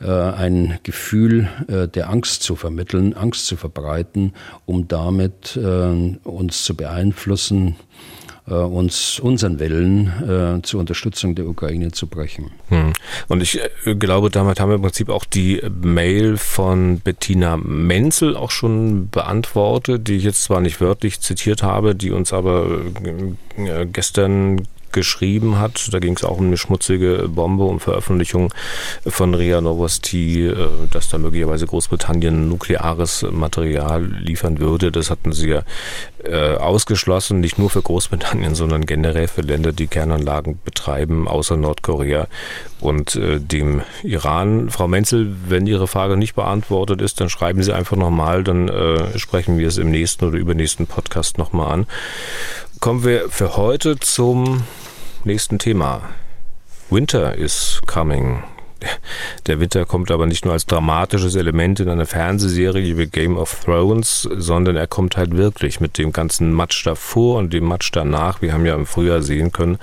[0.00, 4.32] ein Gefühl der Angst zu vermitteln, Angst zu verbreiten,
[4.66, 11.92] um damit äh, uns zu beeinflussen, äh, uns unseren Willen äh, zur Unterstützung der Ukraine
[11.92, 12.50] zu brechen.
[12.68, 12.92] Hm.
[13.28, 18.36] Und ich äh, glaube, damit haben wir im Prinzip auch die Mail von Bettina Menzel
[18.36, 22.82] auch schon beantwortet, die ich jetzt zwar nicht wörtlich zitiert habe, die uns aber
[23.56, 24.62] äh, gestern
[24.94, 25.92] geschrieben hat.
[25.92, 28.54] Da ging es auch um eine schmutzige Bombe, um Veröffentlichung
[29.06, 30.56] von RIA Novosti, äh,
[30.90, 34.90] dass da möglicherweise Großbritannien nukleares Material liefern würde.
[34.90, 35.62] Das hatten sie ja
[36.24, 42.28] äh, ausgeschlossen, nicht nur für Großbritannien, sondern generell für Länder, die Kernanlagen betreiben, außer Nordkorea
[42.80, 44.70] und äh, dem Iran.
[44.70, 48.70] Frau Menzel, wenn Ihre Frage nicht beantwortet ist, dann schreiben Sie einfach nochmal, dann
[49.16, 51.86] sprechen wir es im nächsten oder übernächsten Podcast nochmal an.
[52.80, 54.64] Kommen wir für heute zum
[55.24, 56.02] nächsten Thema.
[56.90, 58.42] Winter is coming.
[59.46, 63.64] Der Winter kommt aber nicht nur als dramatisches Element in einer Fernsehserie wie Game of
[63.64, 68.42] Thrones, sondern er kommt halt wirklich mit dem ganzen Matsch davor und dem Matsch danach.
[68.42, 69.78] Wir haben ja im Frühjahr sehen können,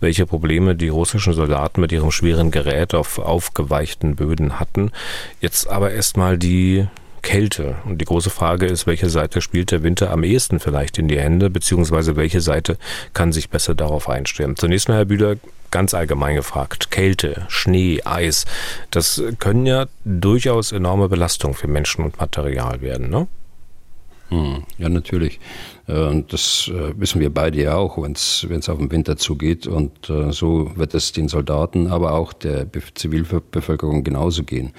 [0.00, 4.90] welche Probleme die russischen Soldaten mit ihrem schweren Gerät auf aufgeweichten Böden hatten.
[5.40, 6.86] Jetzt aber erstmal die
[7.24, 7.76] Kälte.
[7.86, 11.18] Und die große Frage ist, welche Seite spielt der Winter am ehesten vielleicht in die
[11.18, 12.76] Hände, beziehungsweise welche Seite
[13.14, 14.56] kann sich besser darauf einstellen.
[14.56, 15.36] Zunächst mal, Herr Bühler,
[15.70, 16.90] ganz allgemein gefragt.
[16.90, 18.44] Kälte, Schnee, Eis,
[18.90, 23.26] das können ja durchaus enorme Belastungen für Menschen und Material werden, ne?
[24.28, 25.40] Hm, ja, natürlich.
[25.86, 29.66] Äh, und das äh, wissen wir beide ja auch, wenn es auf den Winter zugeht.
[29.66, 34.72] Und äh, so wird es den Soldaten, aber auch der Zivilbevölkerung genauso gehen.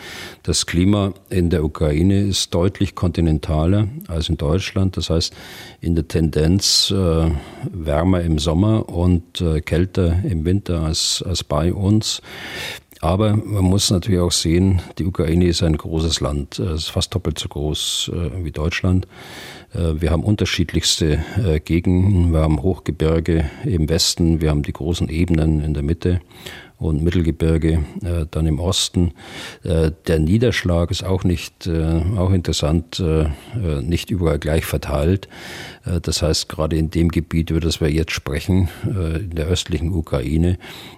[0.44, 4.98] Das Klima in der Ukraine ist deutlich kontinentaler als in Deutschland.
[4.98, 5.34] Das heißt,
[5.82, 12.22] in der Tendenz wärmer im Sommer und kälter im Winter als, als bei uns.
[13.06, 16.60] Aber man muss natürlich auch sehen, die Ukraine ist ein großes Land.
[16.60, 19.06] Es ist fast doppelt so groß äh, wie Deutschland.
[19.76, 22.32] Äh, wir haben unterschiedlichste äh, Gegenden.
[22.32, 26.22] Wir haben Hochgebirge im Westen, wir haben die großen Ebenen in der Mitte
[26.78, 29.14] und Mittelgebirge äh, dann im Osten.
[29.64, 35.30] Äh, der Niederschlag ist auch nicht, äh, auch interessant, äh, äh, nicht überall gleich verteilt.
[35.86, 39.92] Äh, das heißt, gerade in dem Gebiet, über das wir jetzt sprechen, in der östlichen
[39.94, 40.58] Ukraine,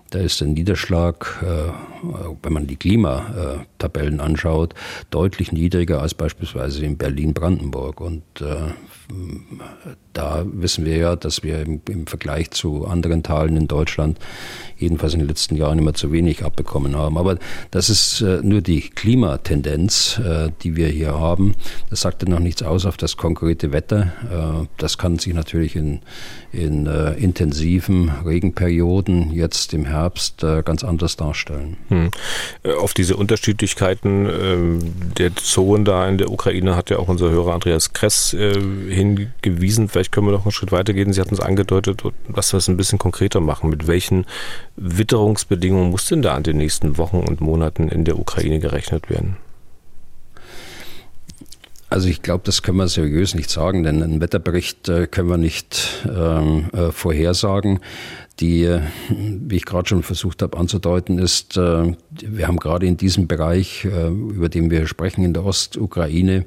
[0.10, 1.44] da ist der Niederschlag,
[2.42, 4.74] wenn man die Klimatabellen anschaut,
[5.10, 8.00] deutlich niedriger als beispielsweise in Berlin-Brandenburg.
[8.00, 8.24] Und
[10.14, 14.18] da wissen wir ja, dass wir im, im Vergleich zu anderen Teilen in Deutschland
[14.78, 17.18] jedenfalls in den letzten Jahren Jahren immer zu wenig abbekommen haben.
[17.18, 17.38] Aber
[17.72, 21.56] das ist äh, nur die Klimatendenz, äh, die wir hier haben.
[21.90, 24.14] Das sagt ja noch nichts aus auf das konkrete Wetter.
[24.32, 26.00] Äh, das kann sich natürlich in,
[26.52, 31.78] in intensiven Regenperioden jetzt im Herbst ganz anders darstellen.
[31.90, 32.10] Hm.
[32.80, 37.94] Auf diese Unterschiedlichkeiten der Zonen da in der Ukraine hat ja auch unser Hörer Andreas
[37.94, 39.90] Kress hingewiesen.
[39.90, 41.12] Vielleicht können wir noch einen Schritt weitergehen.
[41.14, 42.02] Sie hatten es angedeutet,
[42.34, 43.70] dass wir es ein bisschen konkreter machen.
[43.70, 44.26] Mit welchen
[44.78, 45.57] Witterungsbedingungen
[45.90, 49.38] muss denn da an den nächsten Wochen und Monaten in der Ukraine gerechnet werden?
[51.90, 55.38] Also ich glaube, das können wir seriös nicht sagen, denn einen Wetterbericht äh, können wir
[55.38, 57.80] nicht ähm, äh, vorhersagen.
[58.40, 58.70] Die,
[59.10, 63.86] wie ich gerade schon versucht habe anzudeuten, ist, äh, wir haben gerade in diesem Bereich,
[63.86, 66.46] äh, über den wir sprechen, in der Ostukraine,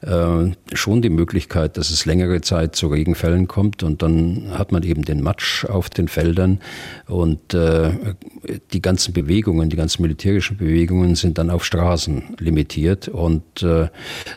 [0.00, 3.82] äh, schon die Möglichkeit, dass es längere Zeit zu Regenfällen kommt.
[3.82, 6.60] Und dann hat man eben den Matsch auf den Feldern.
[7.06, 13.08] Und die ganzen Bewegungen, die ganzen militärischen Bewegungen sind dann auf Straßen limitiert.
[13.08, 13.42] Und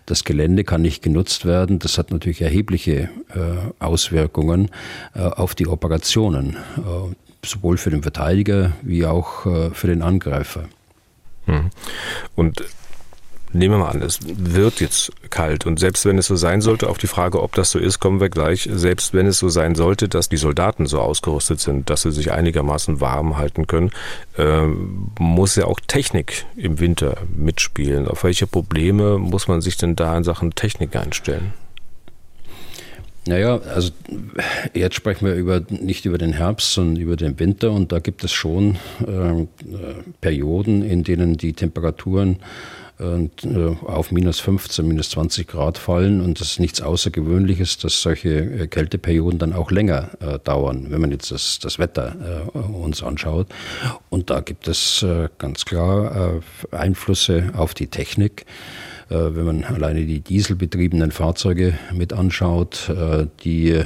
[0.06, 1.80] das Gelände kann nicht genutzt werden.
[1.80, 3.10] Das hat natürlich erhebliche
[3.80, 4.70] Auswirkungen
[5.14, 6.58] auf die Operationen,
[7.44, 10.66] sowohl für den Verteidiger wie auch äh, für den Angreifer.
[11.46, 11.70] Hm.
[12.36, 12.64] Und
[13.54, 16.88] Nehmen wir mal an, es wird jetzt kalt und selbst wenn es so sein sollte,
[16.88, 18.70] auf die Frage, ob das so ist, kommen wir gleich.
[18.72, 22.32] Selbst wenn es so sein sollte, dass die Soldaten so ausgerüstet sind, dass sie sich
[22.32, 23.92] einigermaßen warm halten können,
[24.38, 24.68] äh,
[25.20, 28.08] muss ja auch Technik im Winter mitspielen.
[28.08, 31.52] Auf welche Probleme muss man sich denn da in Sachen Technik einstellen?
[33.26, 33.92] Naja, also
[34.74, 38.24] jetzt sprechen wir über, nicht über den Herbst, sondern über den Winter und da gibt
[38.24, 42.40] es schon ähm, äh, Perioden, in denen die Temperaturen
[43.02, 46.22] und, äh, auf minus 15, minus 20 Grad fallen.
[46.22, 51.02] Und das ist nichts Außergewöhnliches, dass solche äh, Kälteperioden dann auch länger äh, dauern, wenn
[51.02, 53.48] man jetzt das, das Wetter äh, uns anschaut.
[54.10, 58.46] Und da gibt es äh, ganz klar äh, Einflüsse auf die Technik.
[59.12, 63.84] Äh, wenn man alleine die dieselbetriebenen Fahrzeuge mit anschaut, äh, die äh,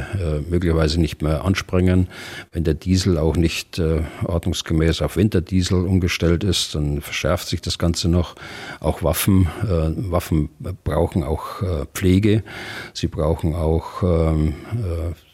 [0.47, 2.07] möglicherweise nicht mehr anspringen.
[2.51, 3.81] Wenn der Diesel auch nicht
[4.23, 8.35] ordnungsgemäß auf Winterdiesel umgestellt ist, dann verschärft sich das Ganze noch.
[8.79, 10.49] Auch Waffen, Waffen
[10.83, 12.43] brauchen auch Pflege.
[12.93, 14.53] Sie brauchen auch ähm,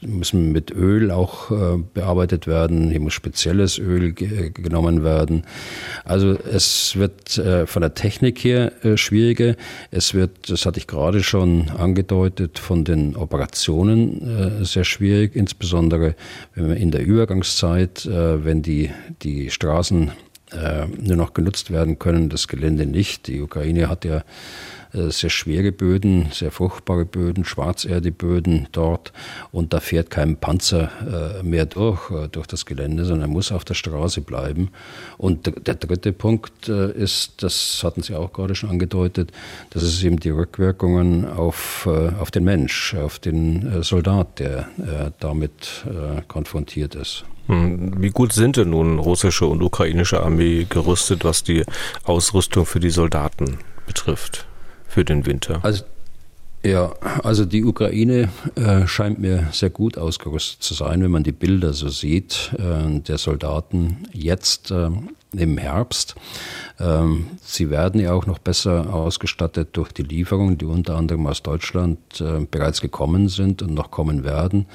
[0.02, 2.90] müssen mit Öl auch äh, bearbeitet werden.
[2.90, 5.44] Hier muss spezielles Öl ge genommen werden.
[6.04, 9.56] Also es wird äh, von der Technik her äh, schwieriger.
[9.92, 16.16] Es wird, das hatte ich gerade schon angedeutet, von den Operationen äh, sehr schwierig, insbesondere
[16.56, 18.90] wenn wir in der Übergangszeit, äh, wenn die,
[19.22, 20.12] die Straßen
[20.52, 23.28] äh, nur noch genutzt werden können, das Gelände nicht.
[23.28, 24.24] Die Ukraine hat ja äh,
[24.94, 29.14] sehr schwere Böden, sehr fruchtbare Böden, Schwarzerdeböden dort
[29.52, 33.52] und da fährt kein Panzer äh, mehr durch, äh, durch das Gelände, sondern er muss
[33.52, 34.70] auf der Straße bleiben.
[35.18, 39.32] Und der dritte Punkt ist, das hatten Sie auch gerade schon angedeutet,
[39.70, 44.68] das ist eben die Rückwirkungen auf, auf den Mensch, auf den Soldat, der
[45.20, 45.86] damit
[46.28, 47.26] konfrontiert ist.
[47.48, 51.66] Hm, wie gut sind denn nun russische und ukrainische Armee gerüstet, was die
[52.04, 54.48] Ausrüstung für die Soldaten betrifft?
[54.92, 55.60] Für den Winter?
[55.64, 55.84] Also,
[56.64, 61.32] ja, also die Ukraine äh, scheint mir sehr gut ausgerüstet zu sein, wenn man die
[61.32, 64.90] Bilder so sieht äh, der Soldaten jetzt äh,
[65.36, 66.16] im Herbst.
[66.80, 71.42] Ähm, sie werden ja auch noch besser ausgestattet durch die Lieferungen, die unter anderem aus
[71.42, 74.66] Deutschland äh, bereits gekommen sind und noch kommen werden.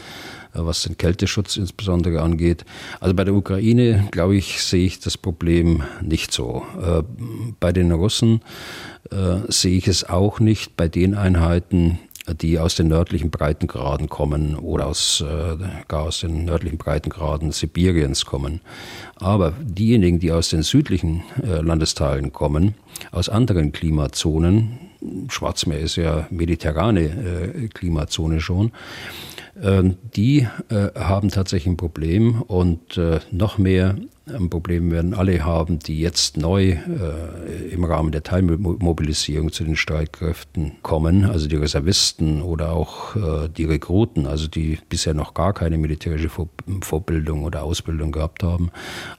[0.55, 2.65] Äh, was den Kälteschutz insbesondere angeht.
[3.01, 6.65] Also bei der Ukraine, glaube ich, sehe ich das Problem nicht so.
[6.81, 7.03] Äh,
[7.61, 8.41] bei den Russen
[9.47, 12.01] sehe ich es auch nicht bei den Einheiten,
[12.41, 15.25] die aus den nördlichen Breitengraden kommen oder aus,
[15.89, 18.61] gar aus den nördlichen Breitengraden Sibiriens kommen.
[19.17, 22.75] Aber diejenigen, die aus den südlichen Landesteilen kommen,
[23.13, 24.79] aus anderen Klimazonen,
[25.29, 28.73] Schwarzmeer ist ja mediterrane Klimazone schon,
[29.59, 35.79] die äh, haben tatsächlich ein Problem und äh, noch mehr ein Problem werden alle haben,
[35.79, 42.43] die jetzt neu äh, im Rahmen der Teilmobilisierung zu den Streitkräften kommen, also die Reservisten
[42.43, 43.15] oder auch
[43.57, 46.29] die Rekruten, also die bisher noch gar keine militärische
[46.81, 48.71] Vorbildung oder Ausbildung gehabt haben.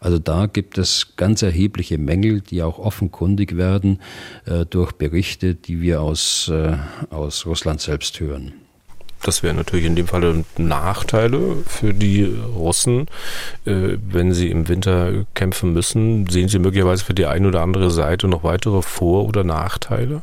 [0.02, 4.02] Also da gibt es ganz erhebliche Mängel, die auch offenkundig werden
[4.70, 6.52] durch Berichte, die wir aus,
[7.10, 8.67] aus Russland selbst hören.
[9.24, 13.08] Das wäre natürlich in dem Fall Nachteile für die Russen,
[13.66, 16.28] äh, wenn sie im Winter kämpfen müssen.
[16.28, 20.22] Sehen Sie möglicherweise für die eine oder andere Seite noch weitere Vor- oder Nachteile?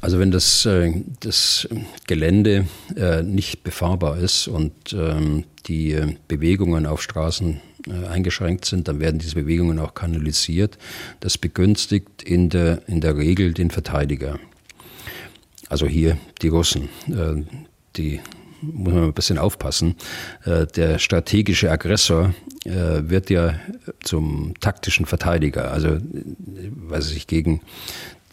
[0.00, 1.66] Also wenn das, äh, das
[2.06, 9.00] Gelände äh, nicht befahrbar ist und ähm, die Bewegungen auf Straßen äh, eingeschränkt sind, dann
[9.00, 10.76] werden diese Bewegungen auch kanalisiert.
[11.20, 14.38] Das begünstigt in der, in der Regel den Verteidiger.
[15.68, 16.88] Also hier die Russen.
[17.08, 17.42] Äh,
[17.96, 18.20] die
[18.60, 19.96] muss man ein bisschen aufpassen.
[20.44, 22.34] Äh, der strategische Aggressor
[22.66, 23.56] wird ja
[24.02, 25.98] zum taktischen Verteidiger, also
[26.88, 27.60] weil sie sich gegen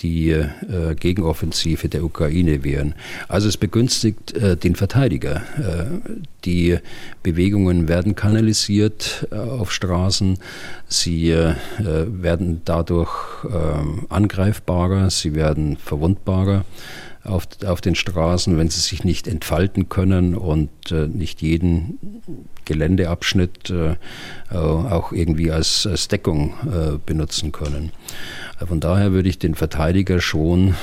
[0.01, 2.95] die äh, Gegenoffensive der Ukraine wehren.
[3.27, 5.43] Also es begünstigt äh, den Verteidiger.
[5.57, 6.11] Äh,
[6.45, 6.77] die
[7.23, 10.39] Bewegungen werden kanalisiert äh, auf Straßen,
[10.87, 13.11] sie äh, werden dadurch
[13.45, 16.65] ähm, angreifbarer, sie werden verwundbarer
[17.23, 21.99] auf, auf den Straßen, wenn sie sich nicht entfalten können und äh, nicht jeden
[22.65, 23.95] Geländeabschnitt äh,
[24.55, 27.91] auch irgendwie als, als Deckung äh, benutzen können.
[28.65, 30.75] Von daher würde ich den Verteidiger schon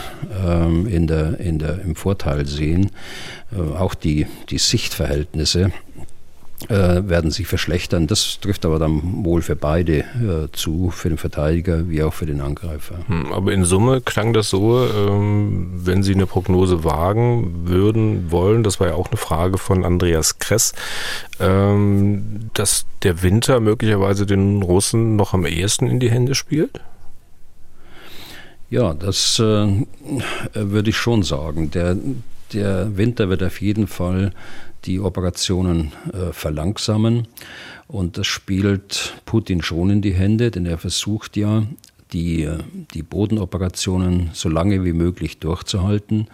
[0.45, 2.91] ähm, in der, in der, im Vorteil sehen.
[3.53, 5.71] Äh, auch die, die Sichtverhältnisse äh,
[6.69, 8.09] werden sich verschlechtern.
[8.09, 12.27] Das trifft aber dann wohl für beide äh, zu, für den Verteidiger wie auch für
[12.27, 12.97] den Angreifer.
[13.07, 18.65] Hm, aber in Summe klang das so, ähm, wenn Sie eine Prognose wagen würden, wollen,
[18.65, 20.73] das war ja auch eine Frage von Andreas Kress,
[21.39, 26.81] ähm, dass der Winter möglicherweise den Russen noch am ehesten in die Hände spielt?
[28.71, 29.87] Ja, das äh,
[30.55, 31.71] würde ich schon sagen.
[31.71, 31.97] Der,
[32.53, 34.33] der Winter wird auf jeden Fall
[34.85, 37.29] die Operationen äh, verlangsamen
[37.87, 41.65] und das spielt Putin schon in die Hände, denn er versucht ja,
[42.13, 42.49] die,
[42.95, 46.29] die Bodenoperationen so lange wie möglich durchzuhalten.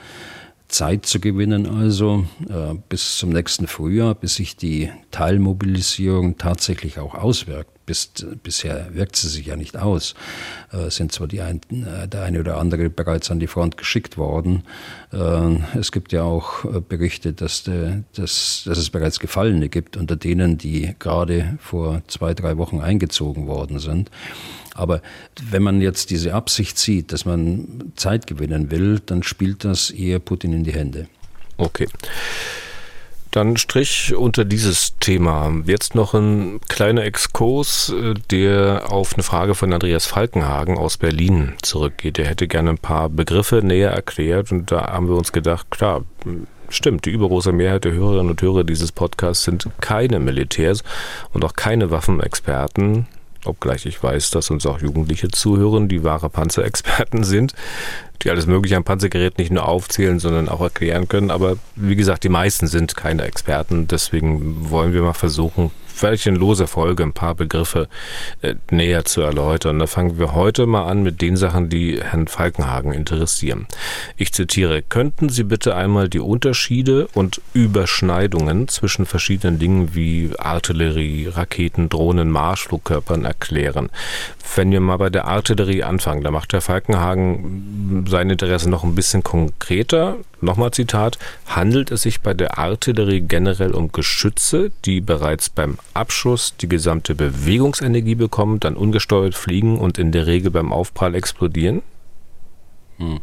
[0.69, 7.15] Zeit zu gewinnen, also äh, bis zum nächsten Frühjahr, bis sich die Teilmobilisierung tatsächlich auch
[7.15, 7.74] auswirkt.
[7.87, 8.11] Bis,
[8.43, 10.15] bisher wirkt sie sich ja nicht aus.
[10.73, 14.17] Äh, sind zwar die ein, äh, der eine oder andere bereits an die Front geschickt
[14.17, 14.63] worden.
[15.13, 19.97] Äh, es gibt ja auch äh, Berichte, dass, de, dass, dass es bereits Gefallene gibt,
[19.97, 24.11] unter denen, die gerade vor zwei, drei Wochen eingezogen worden sind.
[24.75, 25.01] Aber
[25.51, 30.19] wenn man jetzt diese Absicht sieht, dass man Zeit gewinnen will, dann spielt das eher
[30.19, 31.07] Putin in die Hände.
[31.57, 31.87] Okay.
[33.35, 35.53] Dann Strich unter dieses Thema.
[35.67, 41.55] Jetzt noch ein kleiner Exkurs, äh, der auf eine Frage von Andreas Falkenhagen aus Berlin
[41.61, 42.21] zurückgeht.
[42.21, 46.05] Er hätte gerne ein paar Begriffe näher erklärt und da haben wir uns gedacht, klar,
[46.69, 50.85] stimmt, die übergroße Mehrheit der Hörerinnen und Hörer dieses Podcasts sind keine Militärs
[51.33, 53.09] und auch keine Waffenexperten
[53.47, 57.55] obgleich ich weiß, dass uns auch Jugendliche zuhören, die wahre Panzerexperten sind,
[58.23, 61.31] die alles Mögliche am Panzergerät nicht nur aufzählen, sondern auch erklären können.
[61.31, 63.87] Aber wie gesagt, die meisten sind keine Experten.
[63.89, 65.71] Deswegen wollen wir mal versuchen,
[66.37, 67.89] loser Folge ein paar Begriffe
[68.43, 69.79] äh, näher zu erläutern.
[69.79, 73.67] Da fangen wir heute mal an mit den Sachen, die Herrn Falkenhagen interessieren.
[74.17, 81.29] Ich zitiere, könnten Sie bitte einmal die Unterschiede und Überschneidungen zwischen verschiedenen Dingen wie Artillerie,
[81.29, 83.91] Raketen, Drohnen, Marschflugkörpern erklären?
[84.57, 88.95] Wenn wir mal bei der Artillerie anfangen, da macht Herr Falkenhagen sein Interesse noch ein
[88.95, 90.17] bisschen konkreter.
[90.45, 96.55] Nochmal Zitat, handelt es sich bei der Artillerie generell um Geschütze, die bereits beim Abschuss
[96.61, 101.83] die gesamte Bewegungsenergie bekommen, dann ungesteuert fliegen und in der Regel beim Aufprall explodieren?
[102.99, 103.21] Hm.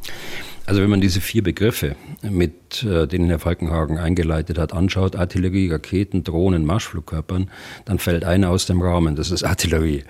[0.71, 5.69] Also wenn man diese vier Begriffe, mit äh, denen Herr Falkenhagen eingeleitet hat, anschaut, Artillerie,
[5.69, 7.51] Raketen, Drohnen, Marschflugkörpern,
[7.83, 10.05] dann fällt einer aus dem Rahmen, das ist Artillerie.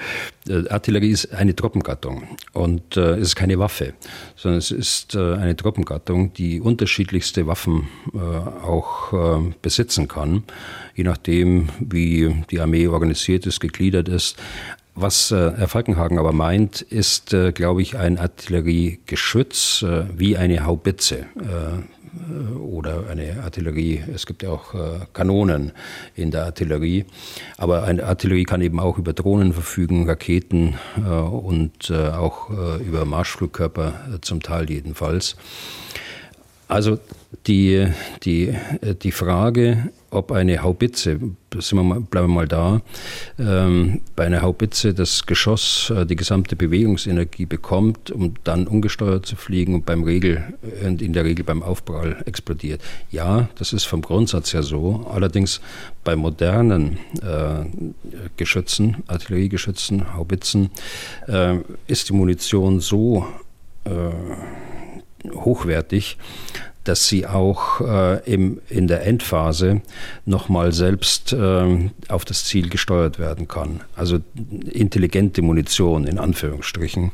[0.48, 3.96] Äh, Artillerie ist eine Truppengattung und äh, es ist keine Waffe,
[4.36, 10.44] sondern es ist eine Truppengattung, die unterschiedlichste Waffen auch besitzen kann,
[10.96, 14.38] je nachdem, wie die Armee organisiert ist, gegliedert ist.
[14.94, 20.66] Was äh, Herr Falkenhagen aber meint, ist, äh, glaube ich, ein Artilleriegeschütz äh, wie eine
[20.66, 24.04] Haubitze äh, oder eine Artillerie.
[24.14, 25.72] Es gibt ja auch äh, Kanonen
[26.14, 27.06] in der Artillerie.
[27.58, 33.94] Aber eine Artillerie kann eben auch über Drohnen verfügen, Raketen äh, und auch über Marschflugkörper
[34.22, 35.36] zum Teil jedenfalls.
[36.68, 37.00] Also
[37.48, 37.88] die,
[38.24, 38.56] die,
[39.02, 42.82] die Frage, ob eine Haubitze, wir mal, bleiben wir mal da,
[43.40, 49.36] ähm, bei einer Haubitze das Geschoss äh, die gesamte Bewegungsenergie bekommt, um dann ungesteuert zu
[49.36, 50.54] fliegen und beim Regel
[50.86, 52.82] und in der Regel beim Aufprall explodiert.
[53.10, 55.08] Ja, das ist vom Grundsatz her so.
[55.10, 55.62] Allerdings
[56.04, 57.66] bei modernen äh,
[58.36, 60.72] Geschützen, Artilleriegeschützen, Haubitzen,
[61.28, 61.58] äh,
[61.88, 63.26] ist die Munition so
[63.86, 63.92] äh,
[65.34, 66.18] hochwertig,
[66.84, 69.82] dass sie auch äh, im, in der Endphase
[70.26, 73.82] nochmal selbst äh, auf das Ziel gesteuert werden kann.
[73.96, 74.20] Also
[74.72, 77.12] intelligente Munition in Anführungsstrichen,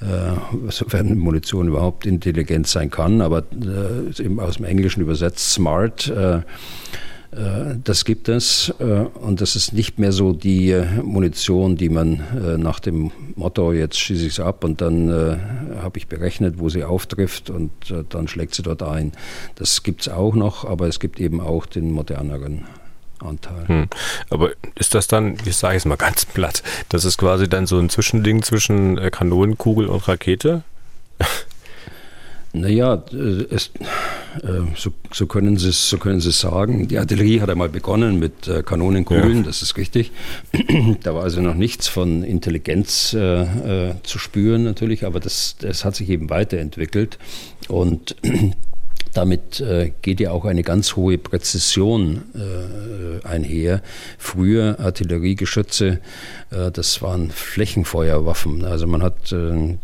[0.00, 6.12] äh, sofern Munition überhaupt intelligent sein kann, aber äh, aus dem Englischen übersetzt smart.
[7.36, 12.22] Äh, Das gibt es und das ist nicht mehr so die Munition, die man
[12.58, 15.10] nach dem Motto, jetzt schieße ich sie ab und dann
[15.82, 17.70] habe ich berechnet, wo sie auftrifft und
[18.08, 19.12] dann schlägt sie dort ein.
[19.56, 22.64] Das gibt es auch noch, aber es gibt eben auch den moderneren
[23.18, 23.68] Anteil.
[23.68, 23.88] Hm.
[24.30, 27.78] Aber ist das dann, ich sage es mal ganz platt, das ist quasi dann so
[27.78, 30.62] ein Zwischending zwischen Kanonenkugel und Rakete?
[32.60, 33.70] Naja, äh, es,
[34.42, 36.88] äh, so, so, können Sie es so können Sie sagen.
[36.88, 39.42] Die Artillerie hat einmal begonnen mit äh, Kanonenkugeln, ja.
[39.42, 40.12] das ist richtig.
[41.02, 45.96] da war also noch nichts von Intelligenz äh, zu spüren natürlich, aber das, das hat
[45.96, 47.18] sich eben weiterentwickelt
[47.68, 48.16] und
[49.16, 53.82] damit äh, geht ja auch eine ganz hohe Präzision äh, einher.
[54.18, 56.00] Früher Artilleriegeschütze,
[56.50, 58.64] das waren Flächenfeuerwaffen.
[58.64, 59.34] Also man hat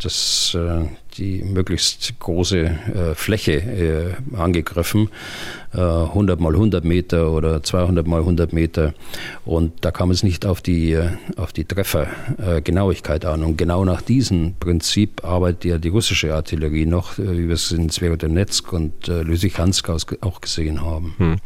[0.03, 0.57] das
[1.17, 5.11] die möglichst große äh, Fläche äh, angegriffen,
[5.75, 8.95] äh, 100 mal 100 Meter oder 200 mal 100 Meter.
[9.45, 13.43] Und da kam es nicht auf die, äh, auf die Treffergenauigkeit an.
[13.43, 17.73] Und genau nach diesem Prinzip arbeitet ja die russische Artillerie noch, äh, wie wir es
[17.73, 19.91] in Zverodonetsk und äh, Lysychansk
[20.21, 21.15] auch gesehen haben.
[21.19, 21.37] Hm.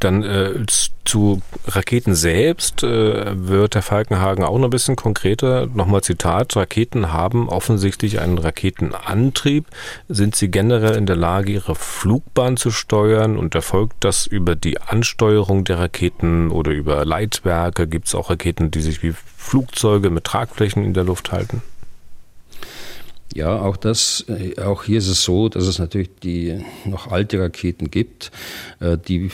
[0.00, 0.64] Dann äh,
[1.06, 5.66] zu Raketen selbst äh, wird der Falkenhagen auch noch ein bisschen konkreter.
[5.66, 9.66] Nochmal Zitat, Raketen haben offensichtlich einen Raketenantrieb Antrieb
[10.08, 14.80] sind sie generell in der Lage, ihre Flugbahn zu steuern und erfolgt das über die
[14.80, 17.86] Ansteuerung der Raketen oder über Leitwerke?
[17.86, 21.62] Gibt es auch Raketen, die sich wie Flugzeuge mit Tragflächen in der Luft halten?
[23.34, 27.40] Ja, auch das, äh, auch hier ist es so, dass es natürlich die noch alte
[27.40, 28.30] Raketen gibt,
[28.80, 29.30] äh, die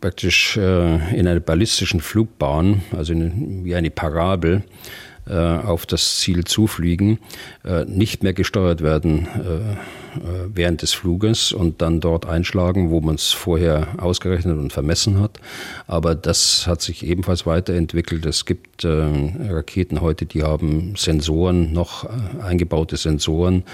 [0.00, 4.62] praktisch äh, in einer ballistischen Flugbahn, also wie eine Parabel,
[5.30, 7.18] auf das Ziel zufliegen,
[7.86, 9.28] nicht mehr gesteuert werden
[10.54, 15.38] während des Fluges und dann dort einschlagen, wo man es vorher ausgerechnet und vermessen hat.
[15.86, 18.24] Aber das hat sich ebenfalls weiterentwickelt.
[18.26, 22.08] Es gibt Raketen heute, die haben Sensoren, noch
[22.42, 23.64] eingebaute Sensoren,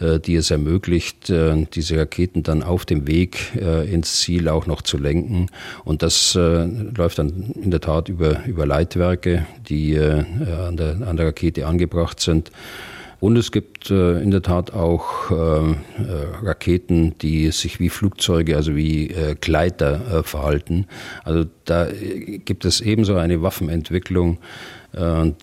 [0.00, 1.32] die es ermöglicht,
[1.74, 5.46] diese Raketen dann auf dem Weg ins Ziel auch noch zu lenken.
[5.84, 11.26] Und das läuft dann in der Tat über, über Leitwerke, die an der an der
[11.26, 12.50] Rakete angebracht sind.
[13.20, 15.74] Und es gibt äh, in der Tat auch äh, äh,
[16.42, 20.86] Raketen, die sich wie Flugzeuge, also wie äh, Gleiter äh, verhalten.
[21.24, 24.38] Also da äh, gibt es ebenso eine Waffenentwicklung,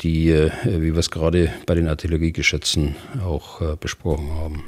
[0.01, 4.63] die, wie wir es gerade bei den Artilleriegeschützen auch besprochen haben.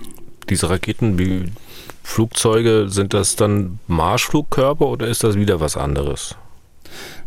[0.51, 1.45] Diese Raketen wie
[2.03, 6.35] Flugzeuge, sind das dann Marschflugkörper oder ist das wieder was anderes?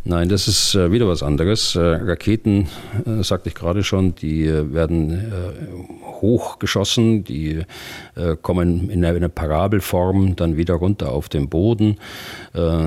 [0.02, 1.76] Nein, das ist äh, wieder was anderes.
[1.76, 2.68] Äh, Raketen,
[3.04, 5.32] äh, sagte ich gerade schon, die werden
[6.20, 7.62] hochgeschossen, die
[8.42, 11.96] kommen in einer, Parabelform dann wieder runter auf den Boden.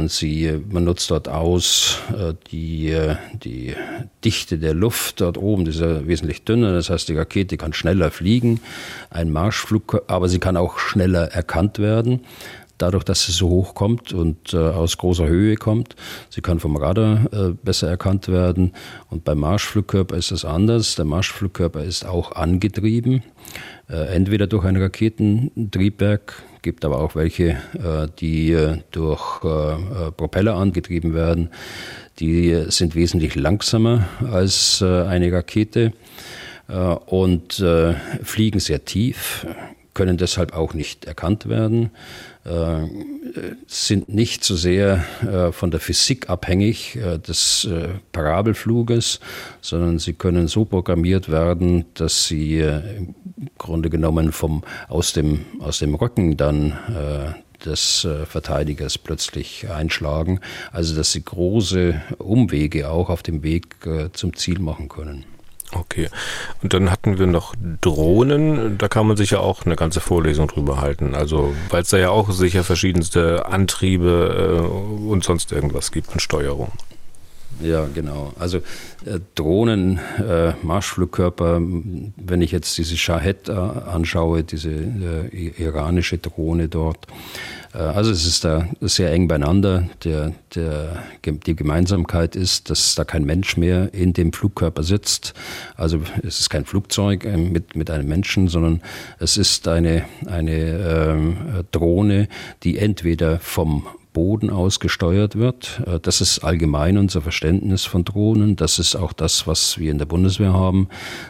[0.07, 1.99] sie, man nutzt dort aus
[2.51, 2.95] die,
[3.43, 3.74] die
[4.24, 6.74] Dichte der Luft dort oben, die ist ja wesentlich dünner.
[6.74, 8.59] Das heißt, die Rakete kann schneller fliegen,
[9.09, 12.22] ein Marschflug, aber sie kann auch schneller erkannt werden
[12.78, 15.95] dadurch, dass sie so hoch kommt und äh, aus großer Höhe kommt.
[16.30, 18.74] Sie kann vom Radar äh, besser erkannt werden.
[19.09, 20.95] Und beim Marschflugkörper ist das anders.
[20.95, 23.24] Der Marschflugkörper ist auch angetrieben,
[23.89, 30.55] äh, entweder durch ein Raketentriebwerk, gibt aber auch welche, äh, die äh, durch äh, Propeller
[30.55, 31.49] angetrieben werden.
[32.19, 35.93] Die sind wesentlich langsamer als eine Rakete
[37.07, 37.65] und
[38.24, 39.47] fliegen sehr tief,
[39.95, 41.89] können deshalb auch nicht erkannt werden.
[42.46, 42.88] Äh,
[43.68, 47.68] sind nicht so sehr äh, von der Physik abhängig äh, des
[48.12, 49.22] Parabelfluges,
[49.62, 53.16] sondern sie können so programmiert werden, dass sie im
[53.58, 56.74] Grunde genommen vom, aus, dem, aus dem Rücken dann
[57.66, 60.39] des Verteidigers plötzlich einschlagen,
[60.72, 63.78] also dass sie große Umwege auch auf dem Weg
[64.14, 65.26] zum Ziel machen können.
[65.74, 66.09] Okay.
[66.61, 68.78] Und dann hatten wir noch Drohnen.
[68.78, 71.15] Da kann man sich ja auch eine ganze Vorlesung drüber halten.
[71.15, 76.21] Also, weil es da ja auch sicher verschiedenste Antriebe äh, und sonst irgendwas gibt und
[76.21, 76.71] Steuerung.
[77.62, 78.34] Ja, genau.
[78.38, 78.58] Also
[79.06, 86.68] äh, Drohnen, äh, Marschflugkörper, wenn ich jetzt diese Shahed äh, anschaue, diese äh, iranische Drohne
[86.68, 87.08] dort,
[87.74, 89.88] äh, also es ist da sehr eng beieinander.
[90.04, 95.34] Der, der, die Gemeinsamkeit ist, dass da kein Mensch mehr in dem Flugkörper sitzt.
[95.76, 98.82] Also es ist kein Flugzeug äh, mit, mit einem Menschen, sondern
[99.20, 101.38] es ist eine, eine ähm,
[101.72, 102.28] Drohne,
[102.64, 105.82] die entweder vom Boden aus gesteuert wird.
[105.86, 108.55] Äh, das ist allgemein unser Verständnis von Drohnen.
[108.55, 110.88] Das ist auch das, was wir in der Bundeswehr haben,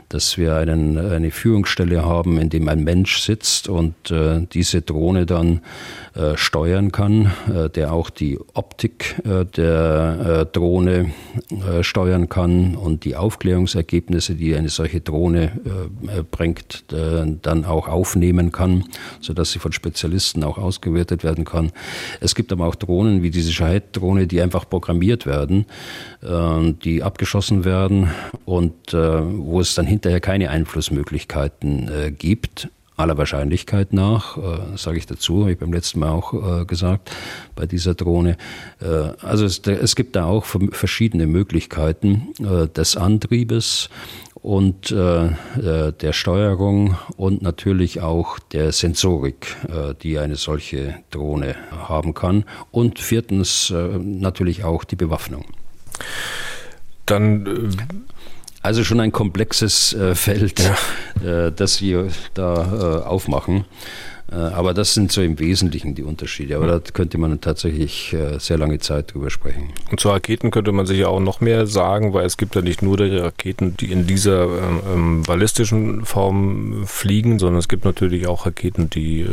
[0.10, 5.26] dass wir einen, eine Führungsstelle haben, in dem ein Mensch sitzt und äh, diese Drohne
[5.26, 5.62] dann
[6.16, 11.12] äh, steuern kann, äh, der auch die Optik äh, der Drohne
[11.82, 15.52] steuern kann und die Aufklärungsergebnisse, die eine solche Drohne
[16.32, 18.86] bringt, dann auch aufnehmen kann,
[19.22, 21.72] sodass sie von Spezialisten auch ausgewertet werden kann.
[22.20, 25.66] Es gibt aber auch Drohnen wie diese Shahid-Drohne, die einfach programmiert werden,
[26.22, 28.10] die abgeschossen werden
[28.46, 35.42] und wo es dann hinterher keine Einflussmöglichkeiten gibt aller Wahrscheinlichkeit nach, äh, sage ich dazu,
[35.42, 37.12] habe ich beim letzten Mal auch äh, gesagt,
[37.56, 38.38] bei dieser Drohne.
[38.82, 38.86] Äh,
[39.22, 43.90] also es, es, gibt da auch verschiedene Möglichkeiten äh, des Antriebes
[44.44, 49.56] und äh, äh, der Steuerung und natürlich auch der Sensorik,
[50.04, 52.46] die eine solche Drohne haben kann.
[52.72, 55.46] Und viertens natürlich auch die Bewaffnung.
[57.06, 57.72] Dann
[58.64, 60.62] also schon ein komplexes äh, Feld,
[61.22, 61.48] ja.
[61.48, 63.66] äh, das wir da äh, aufmachen.
[64.34, 66.56] Äh, aber das sind so im Wesentlichen die Unterschiede.
[66.56, 69.70] Aber da könnte man tatsächlich äh, sehr lange Zeit drüber sprechen.
[69.92, 72.62] Und zu Raketen könnte man sich ja auch noch mehr sagen, weil es gibt ja
[72.62, 77.86] nicht nur die Raketen, die in dieser ähm, ähm ballistischen Form fliegen, sondern es gibt
[77.86, 79.30] natürlich auch Raketen, die äh,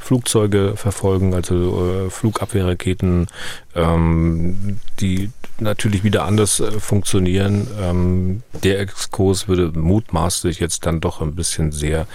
[0.00, 3.26] Flugzeuge verfolgen, also äh, Flugabwehrraketen,
[3.74, 5.30] ähm, die
[5.60, 7.66] natürlich wieder anders äh, funktionieren.
[7.80, 12.06] Ähm, der Exkurs würde mutmaßlich jetzt dann doch ein bisschen sehr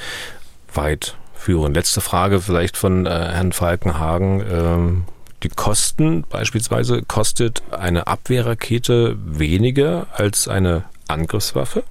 [0.73, 1.73] weit führen.
[1.73, 4.43] Letzte Frage vielleicht von äh, Herrn Falkenhagen.
[4.49, 5.03] Ähm,
[5.43, 11.83] die Kosten beispielsweise, kostet eine Abwehrrakete weniger als eine Angriffswaffe?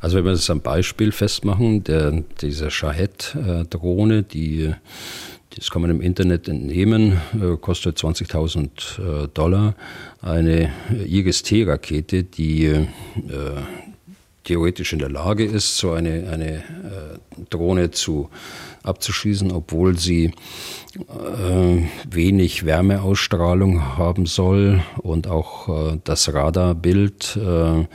[0.00, 4.74] Also wenn wir das am Beispiel festmachen, der, dieser Shahed-Drohne, die
[5.56, 9.74] das kann man im Internet entnehmen, äh, kostet 20.000 äh, Dollar.
[10.22, 10.72] Eine
[11.04, 12.86] IGST-Rakete, die äh,
[14.44, 18.28] theoretisch in der Lage ist, so eine, eine äh, Drohne zu
[18.82, 20.32] abzuschießen, obwohl sie
[20.96, 27.86] äh, wenig Wärmeausstrahlung haben soll und auch äh, das Radarbild äh,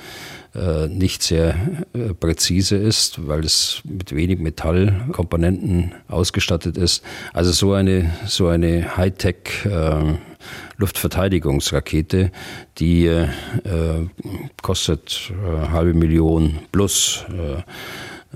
[0.88, 1.56] nicht sehr
[1.94, 7.04] äh, präzise ist, weil es mit wenig Metallkomponenten ausgestattet ist.
[7.34, 10.16] Also so eine, so eine Hightech äh,
[10.78, 12.32] Luftverteidigungsrakete,
[12.78, 13.28] die äh,
[14.62, 17.26] kostet äh, halbe Million plus,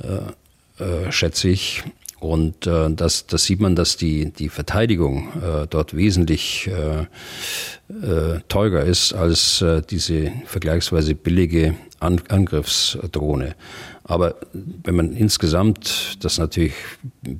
[0.02, 1.84] äh, schätze ich.
[2.22, 7.08] Und äh, das, das sieht man, dass die, die Verteidigung äh, dort wesentlich äh,
[7.92, 13.56] äh, teurer ist als äh, diese vergleichsweise billige An Angriffsdrohne.
[14.12, 16.74] Aber wenn man insgesamt das natürlich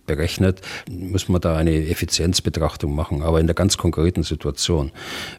[0.06, 3.24] berechnet, muss man da eine Effizienzbetrachtung machen.
[3.24, 4.92] Aber in der ganz konkreten Situation,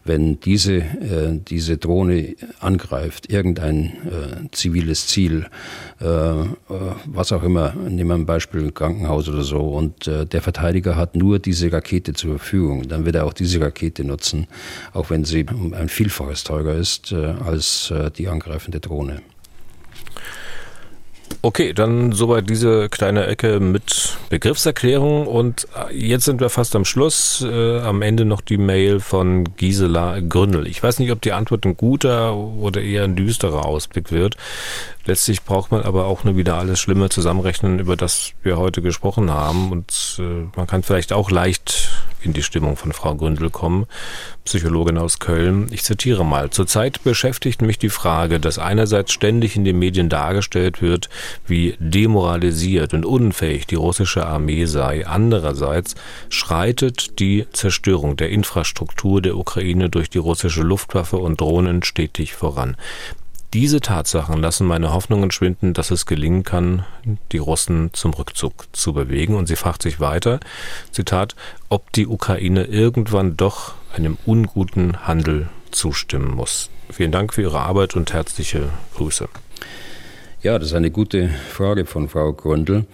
[0.05, 5.47] wenn diese, äh, diese Drohne angreift, irgendein äh, ziviles Ziel,
[6.03, 6.47] äh, äh
[7.07, 10.97] was auch immer, nehmen wir ein Beispiel ein Krankenhaus oder so, und äh, der Verteidiger
[10.97, 14.49] hat nur diese Rakete zur Verfügung, dann wird er auch diese Rakete nutzen,
[14.93, 19.23] auch wenn sie ein Vielfaches teurer ist äh, als die angreifende Drohne.
[21.45, 26.85] Okay, dann soweit diese kleine Ecke mit Begriffserklärung und äh, jetzt sind wir fast am
[26.85, 27.45] Schluss.
[27.45, 30.69] Äh, am Ende noch die Mail von Gisela Gründel.
[30.69, 34.37] Ich weiß nicht, ob die Antwort ein guter oder eher ein düsterer Ausblick wird.
[35.05, 39.33] Letztlich braucht man aber auch nur wieder alles Schlimme zusammenrechnen, über das wir heute gesprochen
[39.33, 41.91] haben und äh, man kann vielleicht auch leicht
[42.25, 43.87] in die Stimmung von Frau Gründel kommen,
[44.45, 45.69] Psychologin aus Köln.
[45.71, 46.51] Ich zitiere mal.
[46.51, 51.09] Zurzeit beschäftigt mich die Frage, dass einerseits ständig in den Medien dargestellt wird,
[51.47, 55.07] wie demoralisiert und unfähig die russische Armee sei.
[55.07, 55.95] Andererseits
[56.29, 62.77] schreitet die Zerstörung der Infrastruktur der Ukraine durch die russische Luftwaffe und Drohnen stetig voran.
[63.53, 66.87] Diese Tatsachen lassen meine Hoffnungen schwinden, dass es gelingen kann,
[67.33, 69.37] die Russen zum Rückzug zu bewegen.
[69.37, 70.41] Und sie fragt sich weiter,
[70.91, 71.37] Zitat,
[71.69, 76.71] ob die Ukraine irgendwann doch einem unguten Handel zustimmen muss.
[76.91, 79.29] Vielen Dank für Ihre Arbeit und herzliche Grüße.
[80.43, 82.87] Ja, das ist eine gute Frage von Frau Grundl.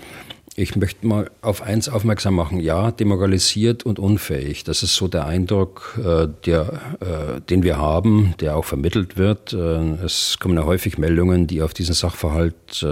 [0.58, 2.58] Ich möchte mal auf eins aufmerksam machen.
[2.58, 4.64] Ja, demoralisiert und unfähig.
[4.64, 9.52] Das ist so der Eindruck, äh, der, äh, den wir haben, der auch vermittelt wird.
[9.52, 9.58] Äh,
[10.04, 12.84] es kommen ja häufig Meldungen, die auf diesen Sachverhalt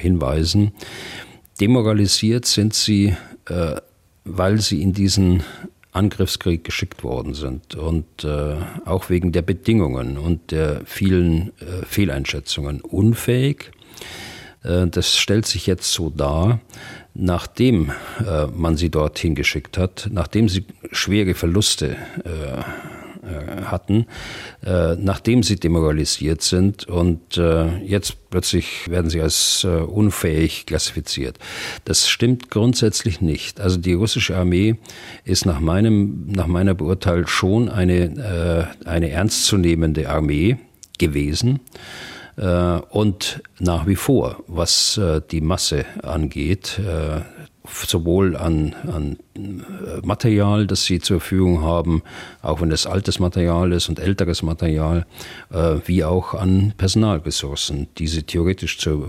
[0.00, 0.72] hinweisen.
[1.60, 3.14] Demoralisiert sind sie,
[4.24, 5.42] weil sie in diesen
[5.92, 8.26] Angriffskrieg geschickt worden sind und
[8.86, 11.52] auch wegen der Bedingungen und der vielen
[11.86, 13.77] Fehleinschätzungen unfähig, äh,
[14.62, 16.60] das stellt sich jetzt so dar,
[17.14, 17.90] nachdem
[18.24, 22.62] äh, man sie dorthin geschickt hat, nachdem sie schwere Verluste äh,
[23.28, 24.06] äh, hatten,
[24.64, 31.38] äh, nachdem sie demoralisiert sind und äh, jetzt plötzlich werden sie als unfähig klassifiziert.
[31.84, 33.60] Das stimmt grundsätzlich nicht.
[33.60, 34.76] Also die russische Armee
[35.24, 40.58] ist nach meinem, nach meiner Beurteilung schon eine, eine ernstzunehmende Armee
[40.98, 41.60] gewesen
[42.38, 46.80] und nach wie vor, was die Masse angeht,
[47.64, 49.27] sowohl an, an äh,
[50.02, 52.02] Material, das sie zur Verfügung haben,
[52.42, 55.06] auch wenn es altes Material ist und älteres Material,
[55.50, 59.06] äh, wie auch an Personalressourcen, die sie theoretisch zur,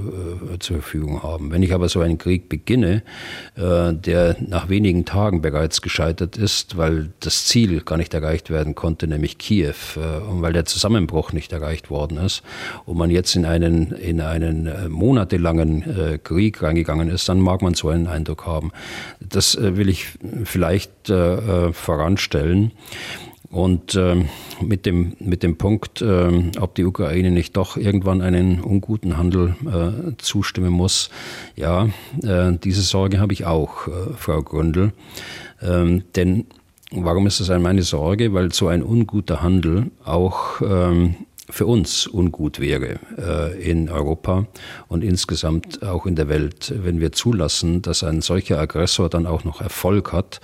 [0.53, 1.51] äh, zur Verfügung haben.
[1.51, 3.03] Wenn ich aber so einen Krieg beginne,
[3.55, 8.75] äh, der nach wenigen Tagen bereits gescheitert ist, weil das Ziel gar nicht erreicht werden
[8.75, 12.43] konnte, nämlich Kiew, äh, und weil der Zusammenbruch nicht erreicht worden ist,
[12.86, 17.73] und man jetzt in einen, in einen äh, monatelangen Krieg reingegangen ist, dann mag man
[17.73, 18.71] so einen Eindruck haben.
[19.19, 22.72] Das will ich vielleicht äh, äh, voranstellen.
[23.51, 24.26] Und äh,
[24.61, 29.55] mit, dem, mit dem Punkt, äh, ob die Ukraine nicht doch irgendwann einen unguten Handel
[29.65, 31.09] äh, zustimmen muss,
[31.55, 31.89] ja,
[32.22, 34.93] äh, diese Sorge habe ich auch, äh, Frau Gründel.
[35.63, 36.45] Ähm, denn
[36.91, 38.34] warum ist das meine Sorge?
[38.34, 41.15] Weil so ein unguter Handel auch ähm,
[41.49, 44.47] für uns ungut wäre äh, in Europa
[44.87, 49.43] und insgesamt auch in der Welt, wenn wir zulassen, dass ein solcher Aggressor dann auch
[49.43, 50.41] noch Erfolg hat,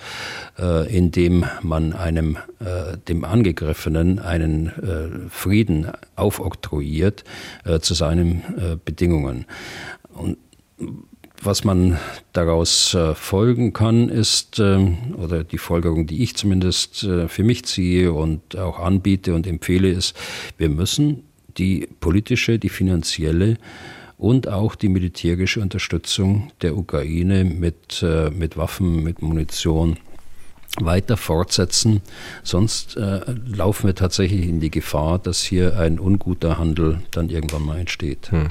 [0.58, 7.24] äh, indem man einem äh, dem Angegriffenen einen äh, Frieden aufoktroyiert
[7.64, 9.46] äh, zu seinen äh, Bedingungen.
[10.14, 10.38] Und
[11.42, 11.98] was man
[12.32, 17.64] daraus äh, folgen kann, ist, ähm, oder die Folgerung, die ich zumindest äh, für mich
[17.64, 20.16] ziehe und auch anbiete und empfehle, ist,
[20.58, 21.24] wir müssen
[21.58, 23.58] die politische, die finanzielle
[24.18, 29.98] und auch die militärische Unterstützung der Ukraine mit, äh, mit Waffen, mit Munition
[30.80, 32.02] weiter fortsetzen.
[32.42, 37.64] Sonst äh, laufen wir tatsächlich in die Gefahr, dass hier ein unguter Handel dann irgendwann
[37.64, 38.30] mal entsteht.
[38.30, 38.48] Hm.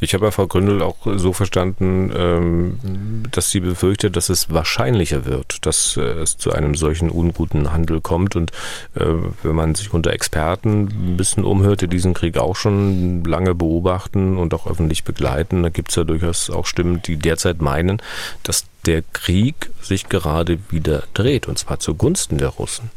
[0.00, 5.24] Ich habe ja Frau Gründel auch so verstanden, ähm, dass sie befürchtet, dass es wahrscheinlicher
[5.24, 8.36] wird, dass äh, es zu einem solchen unguten Handel kommt.
[8.36, 8.52] Und
[8.94, 9.04] äh,
[9.42, 14.36] wenn man sich unter Experten ein bisschen umhört, die diesen Krieg auch schon lange beobachten
[14.36, 18.02] und auch öffentlich begleiten, da gibt es ja durchaus auch Stimmen, die derzeit meinen,
[18.42, 22.90] dass der Krieg sich gerade wieder dreht, und zwar zugunsten der Russen.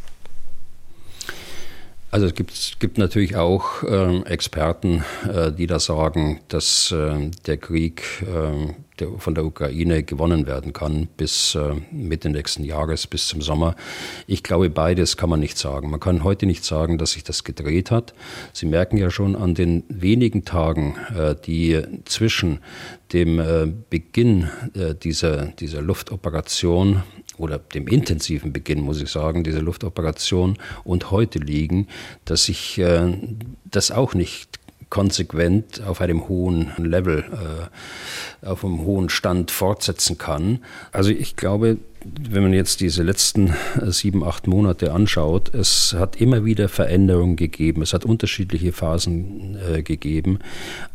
[2.13, 7.57] Also es gibt, gibt natürlich auch äh, Experten, äh, die da sagen, dass äh, der
[7.57, 13.25] Krieg äh, der, von der Ukraine gewonnen werden kann bis äh, Mitte nächsten Jahres, bis
[13.25, 13.75] zum Sommer.
[14.27, 15.89] Ich glaube, beides kann man nicht sagen.
[15.89, 18.13] Man kann heute nicht sagen, dass sich das gedreht hat.
[18.53, 22.59] Sie merken ja schon an den wenigen Tagen, äh, die zwischen
[23.11, 24.49] dem Beginn
[25.03, 27.03] dieser, dieser Luftoperation
[27.37, 31.87] oder dem intensiven Beginn, muss ich sagen, dieser Luftoperation und heute liegen,
[32.25, 33.13] dass ich äh,
[33.65, 34.59] das auch nicht
[34.93, 37.23] konsequent auf einem hohen Level,
[38.43, 40.59] äh, auf einem hohen Stand fortsetzen kann.
[40.91, 43.55] Also ich glaube, wenn man jetzt diese letzten
[43.87, 49.81] sieben, acht Monate anschaut, es hat immer wieder Veränderungen gegeben, es hat unterschiedliche Phasen äh,
[49.81, 50.37] gegeben,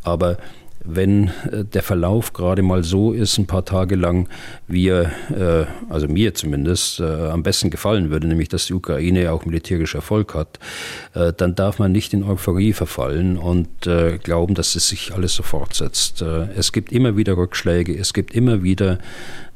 [0.01, 0.37] aber
[0.95, 4.27] wenn äh, der Verlauf gerade mal so ist, ein paar Tage lang,
[4.67, 9.31] wie er, äh, also mir zumindest, äh, am besten gefallen würde, nämlich dass die Ukraine
[9.31, 10.59] auch militärisch Erfolg hat,
[11.13, 13.67] dann darf man nicht in Euphorie verfallen und
[14.23, 16.23] glauben, dass es sich alles so fortsetzt.
[16.55, 18.99] Es gibt immer wieder Rückschläge, es gibt immer wieder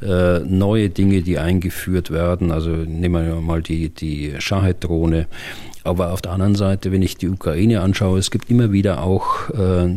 [0.01, 2.51] neue Dinge, die eingeführt werden.
[2.51, 5.27] Also nehmen wir mal die, die Shahed-Drohne
[5.83, 9.49] aber auf der anderen Seite, wenn ich die Ukraine anschaue, es gibt immer wieder auch
[9.49, 9.89] äh,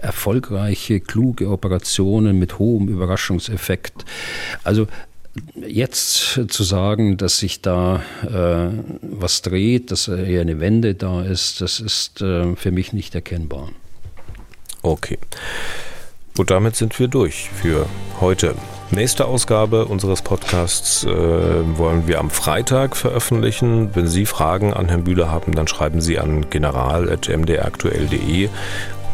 [0.00, 4.04] erfolgreiche, kluge Operationen mit hohem Überraschungseffekt.
[4.64, 4.86] Also
[5.66, 11.60] jetzt zu sagen, dass sich da äh, was dreht, dass eher eine Wende da ist,
[11.60, 13.70] das ist äh, für mich nicht erkennbar.
[14.82, 15.18] Okay.
[16.36, 17.86] Und damit sind wir durch für
[18.20, 18.54] heute.
[18.90, 23.94] Nächste Ausgabe unseres Podcasts äh, wollen wir am Freitag veröffentlichen.
[23.94, 28.48] Wenn Sie Fragen an Herrn Bühler haben, dann schreiben Sie an general.mdraktuell.de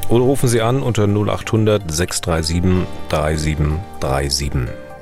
[0.09, 4.51] oder rufen Sie an unter 0800 637 3737.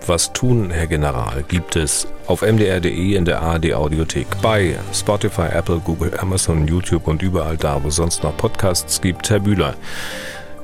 [0.07, 5.81] Was tun, Herr General, gibt es auf mdr.de in der ARD Audiothek, bei Spotify, Apple,
[5.81, 9.29] Google, Amazon, YouTube und überall da, wo es sonst noch Podcasts gibt.
[9.29, 9.75] Herr Bühler,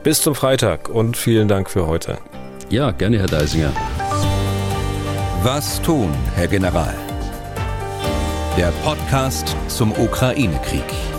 [0.03, 2.19] bis zum Freitag und vielen Dank für heute.
[2.71, 3.73] Ja, gerne, Herr Deisinger.
[5.43, 6.95] Was tun, Herr General?
[8.57, 11.14] Der Podcast zum Ukraine-Krieg.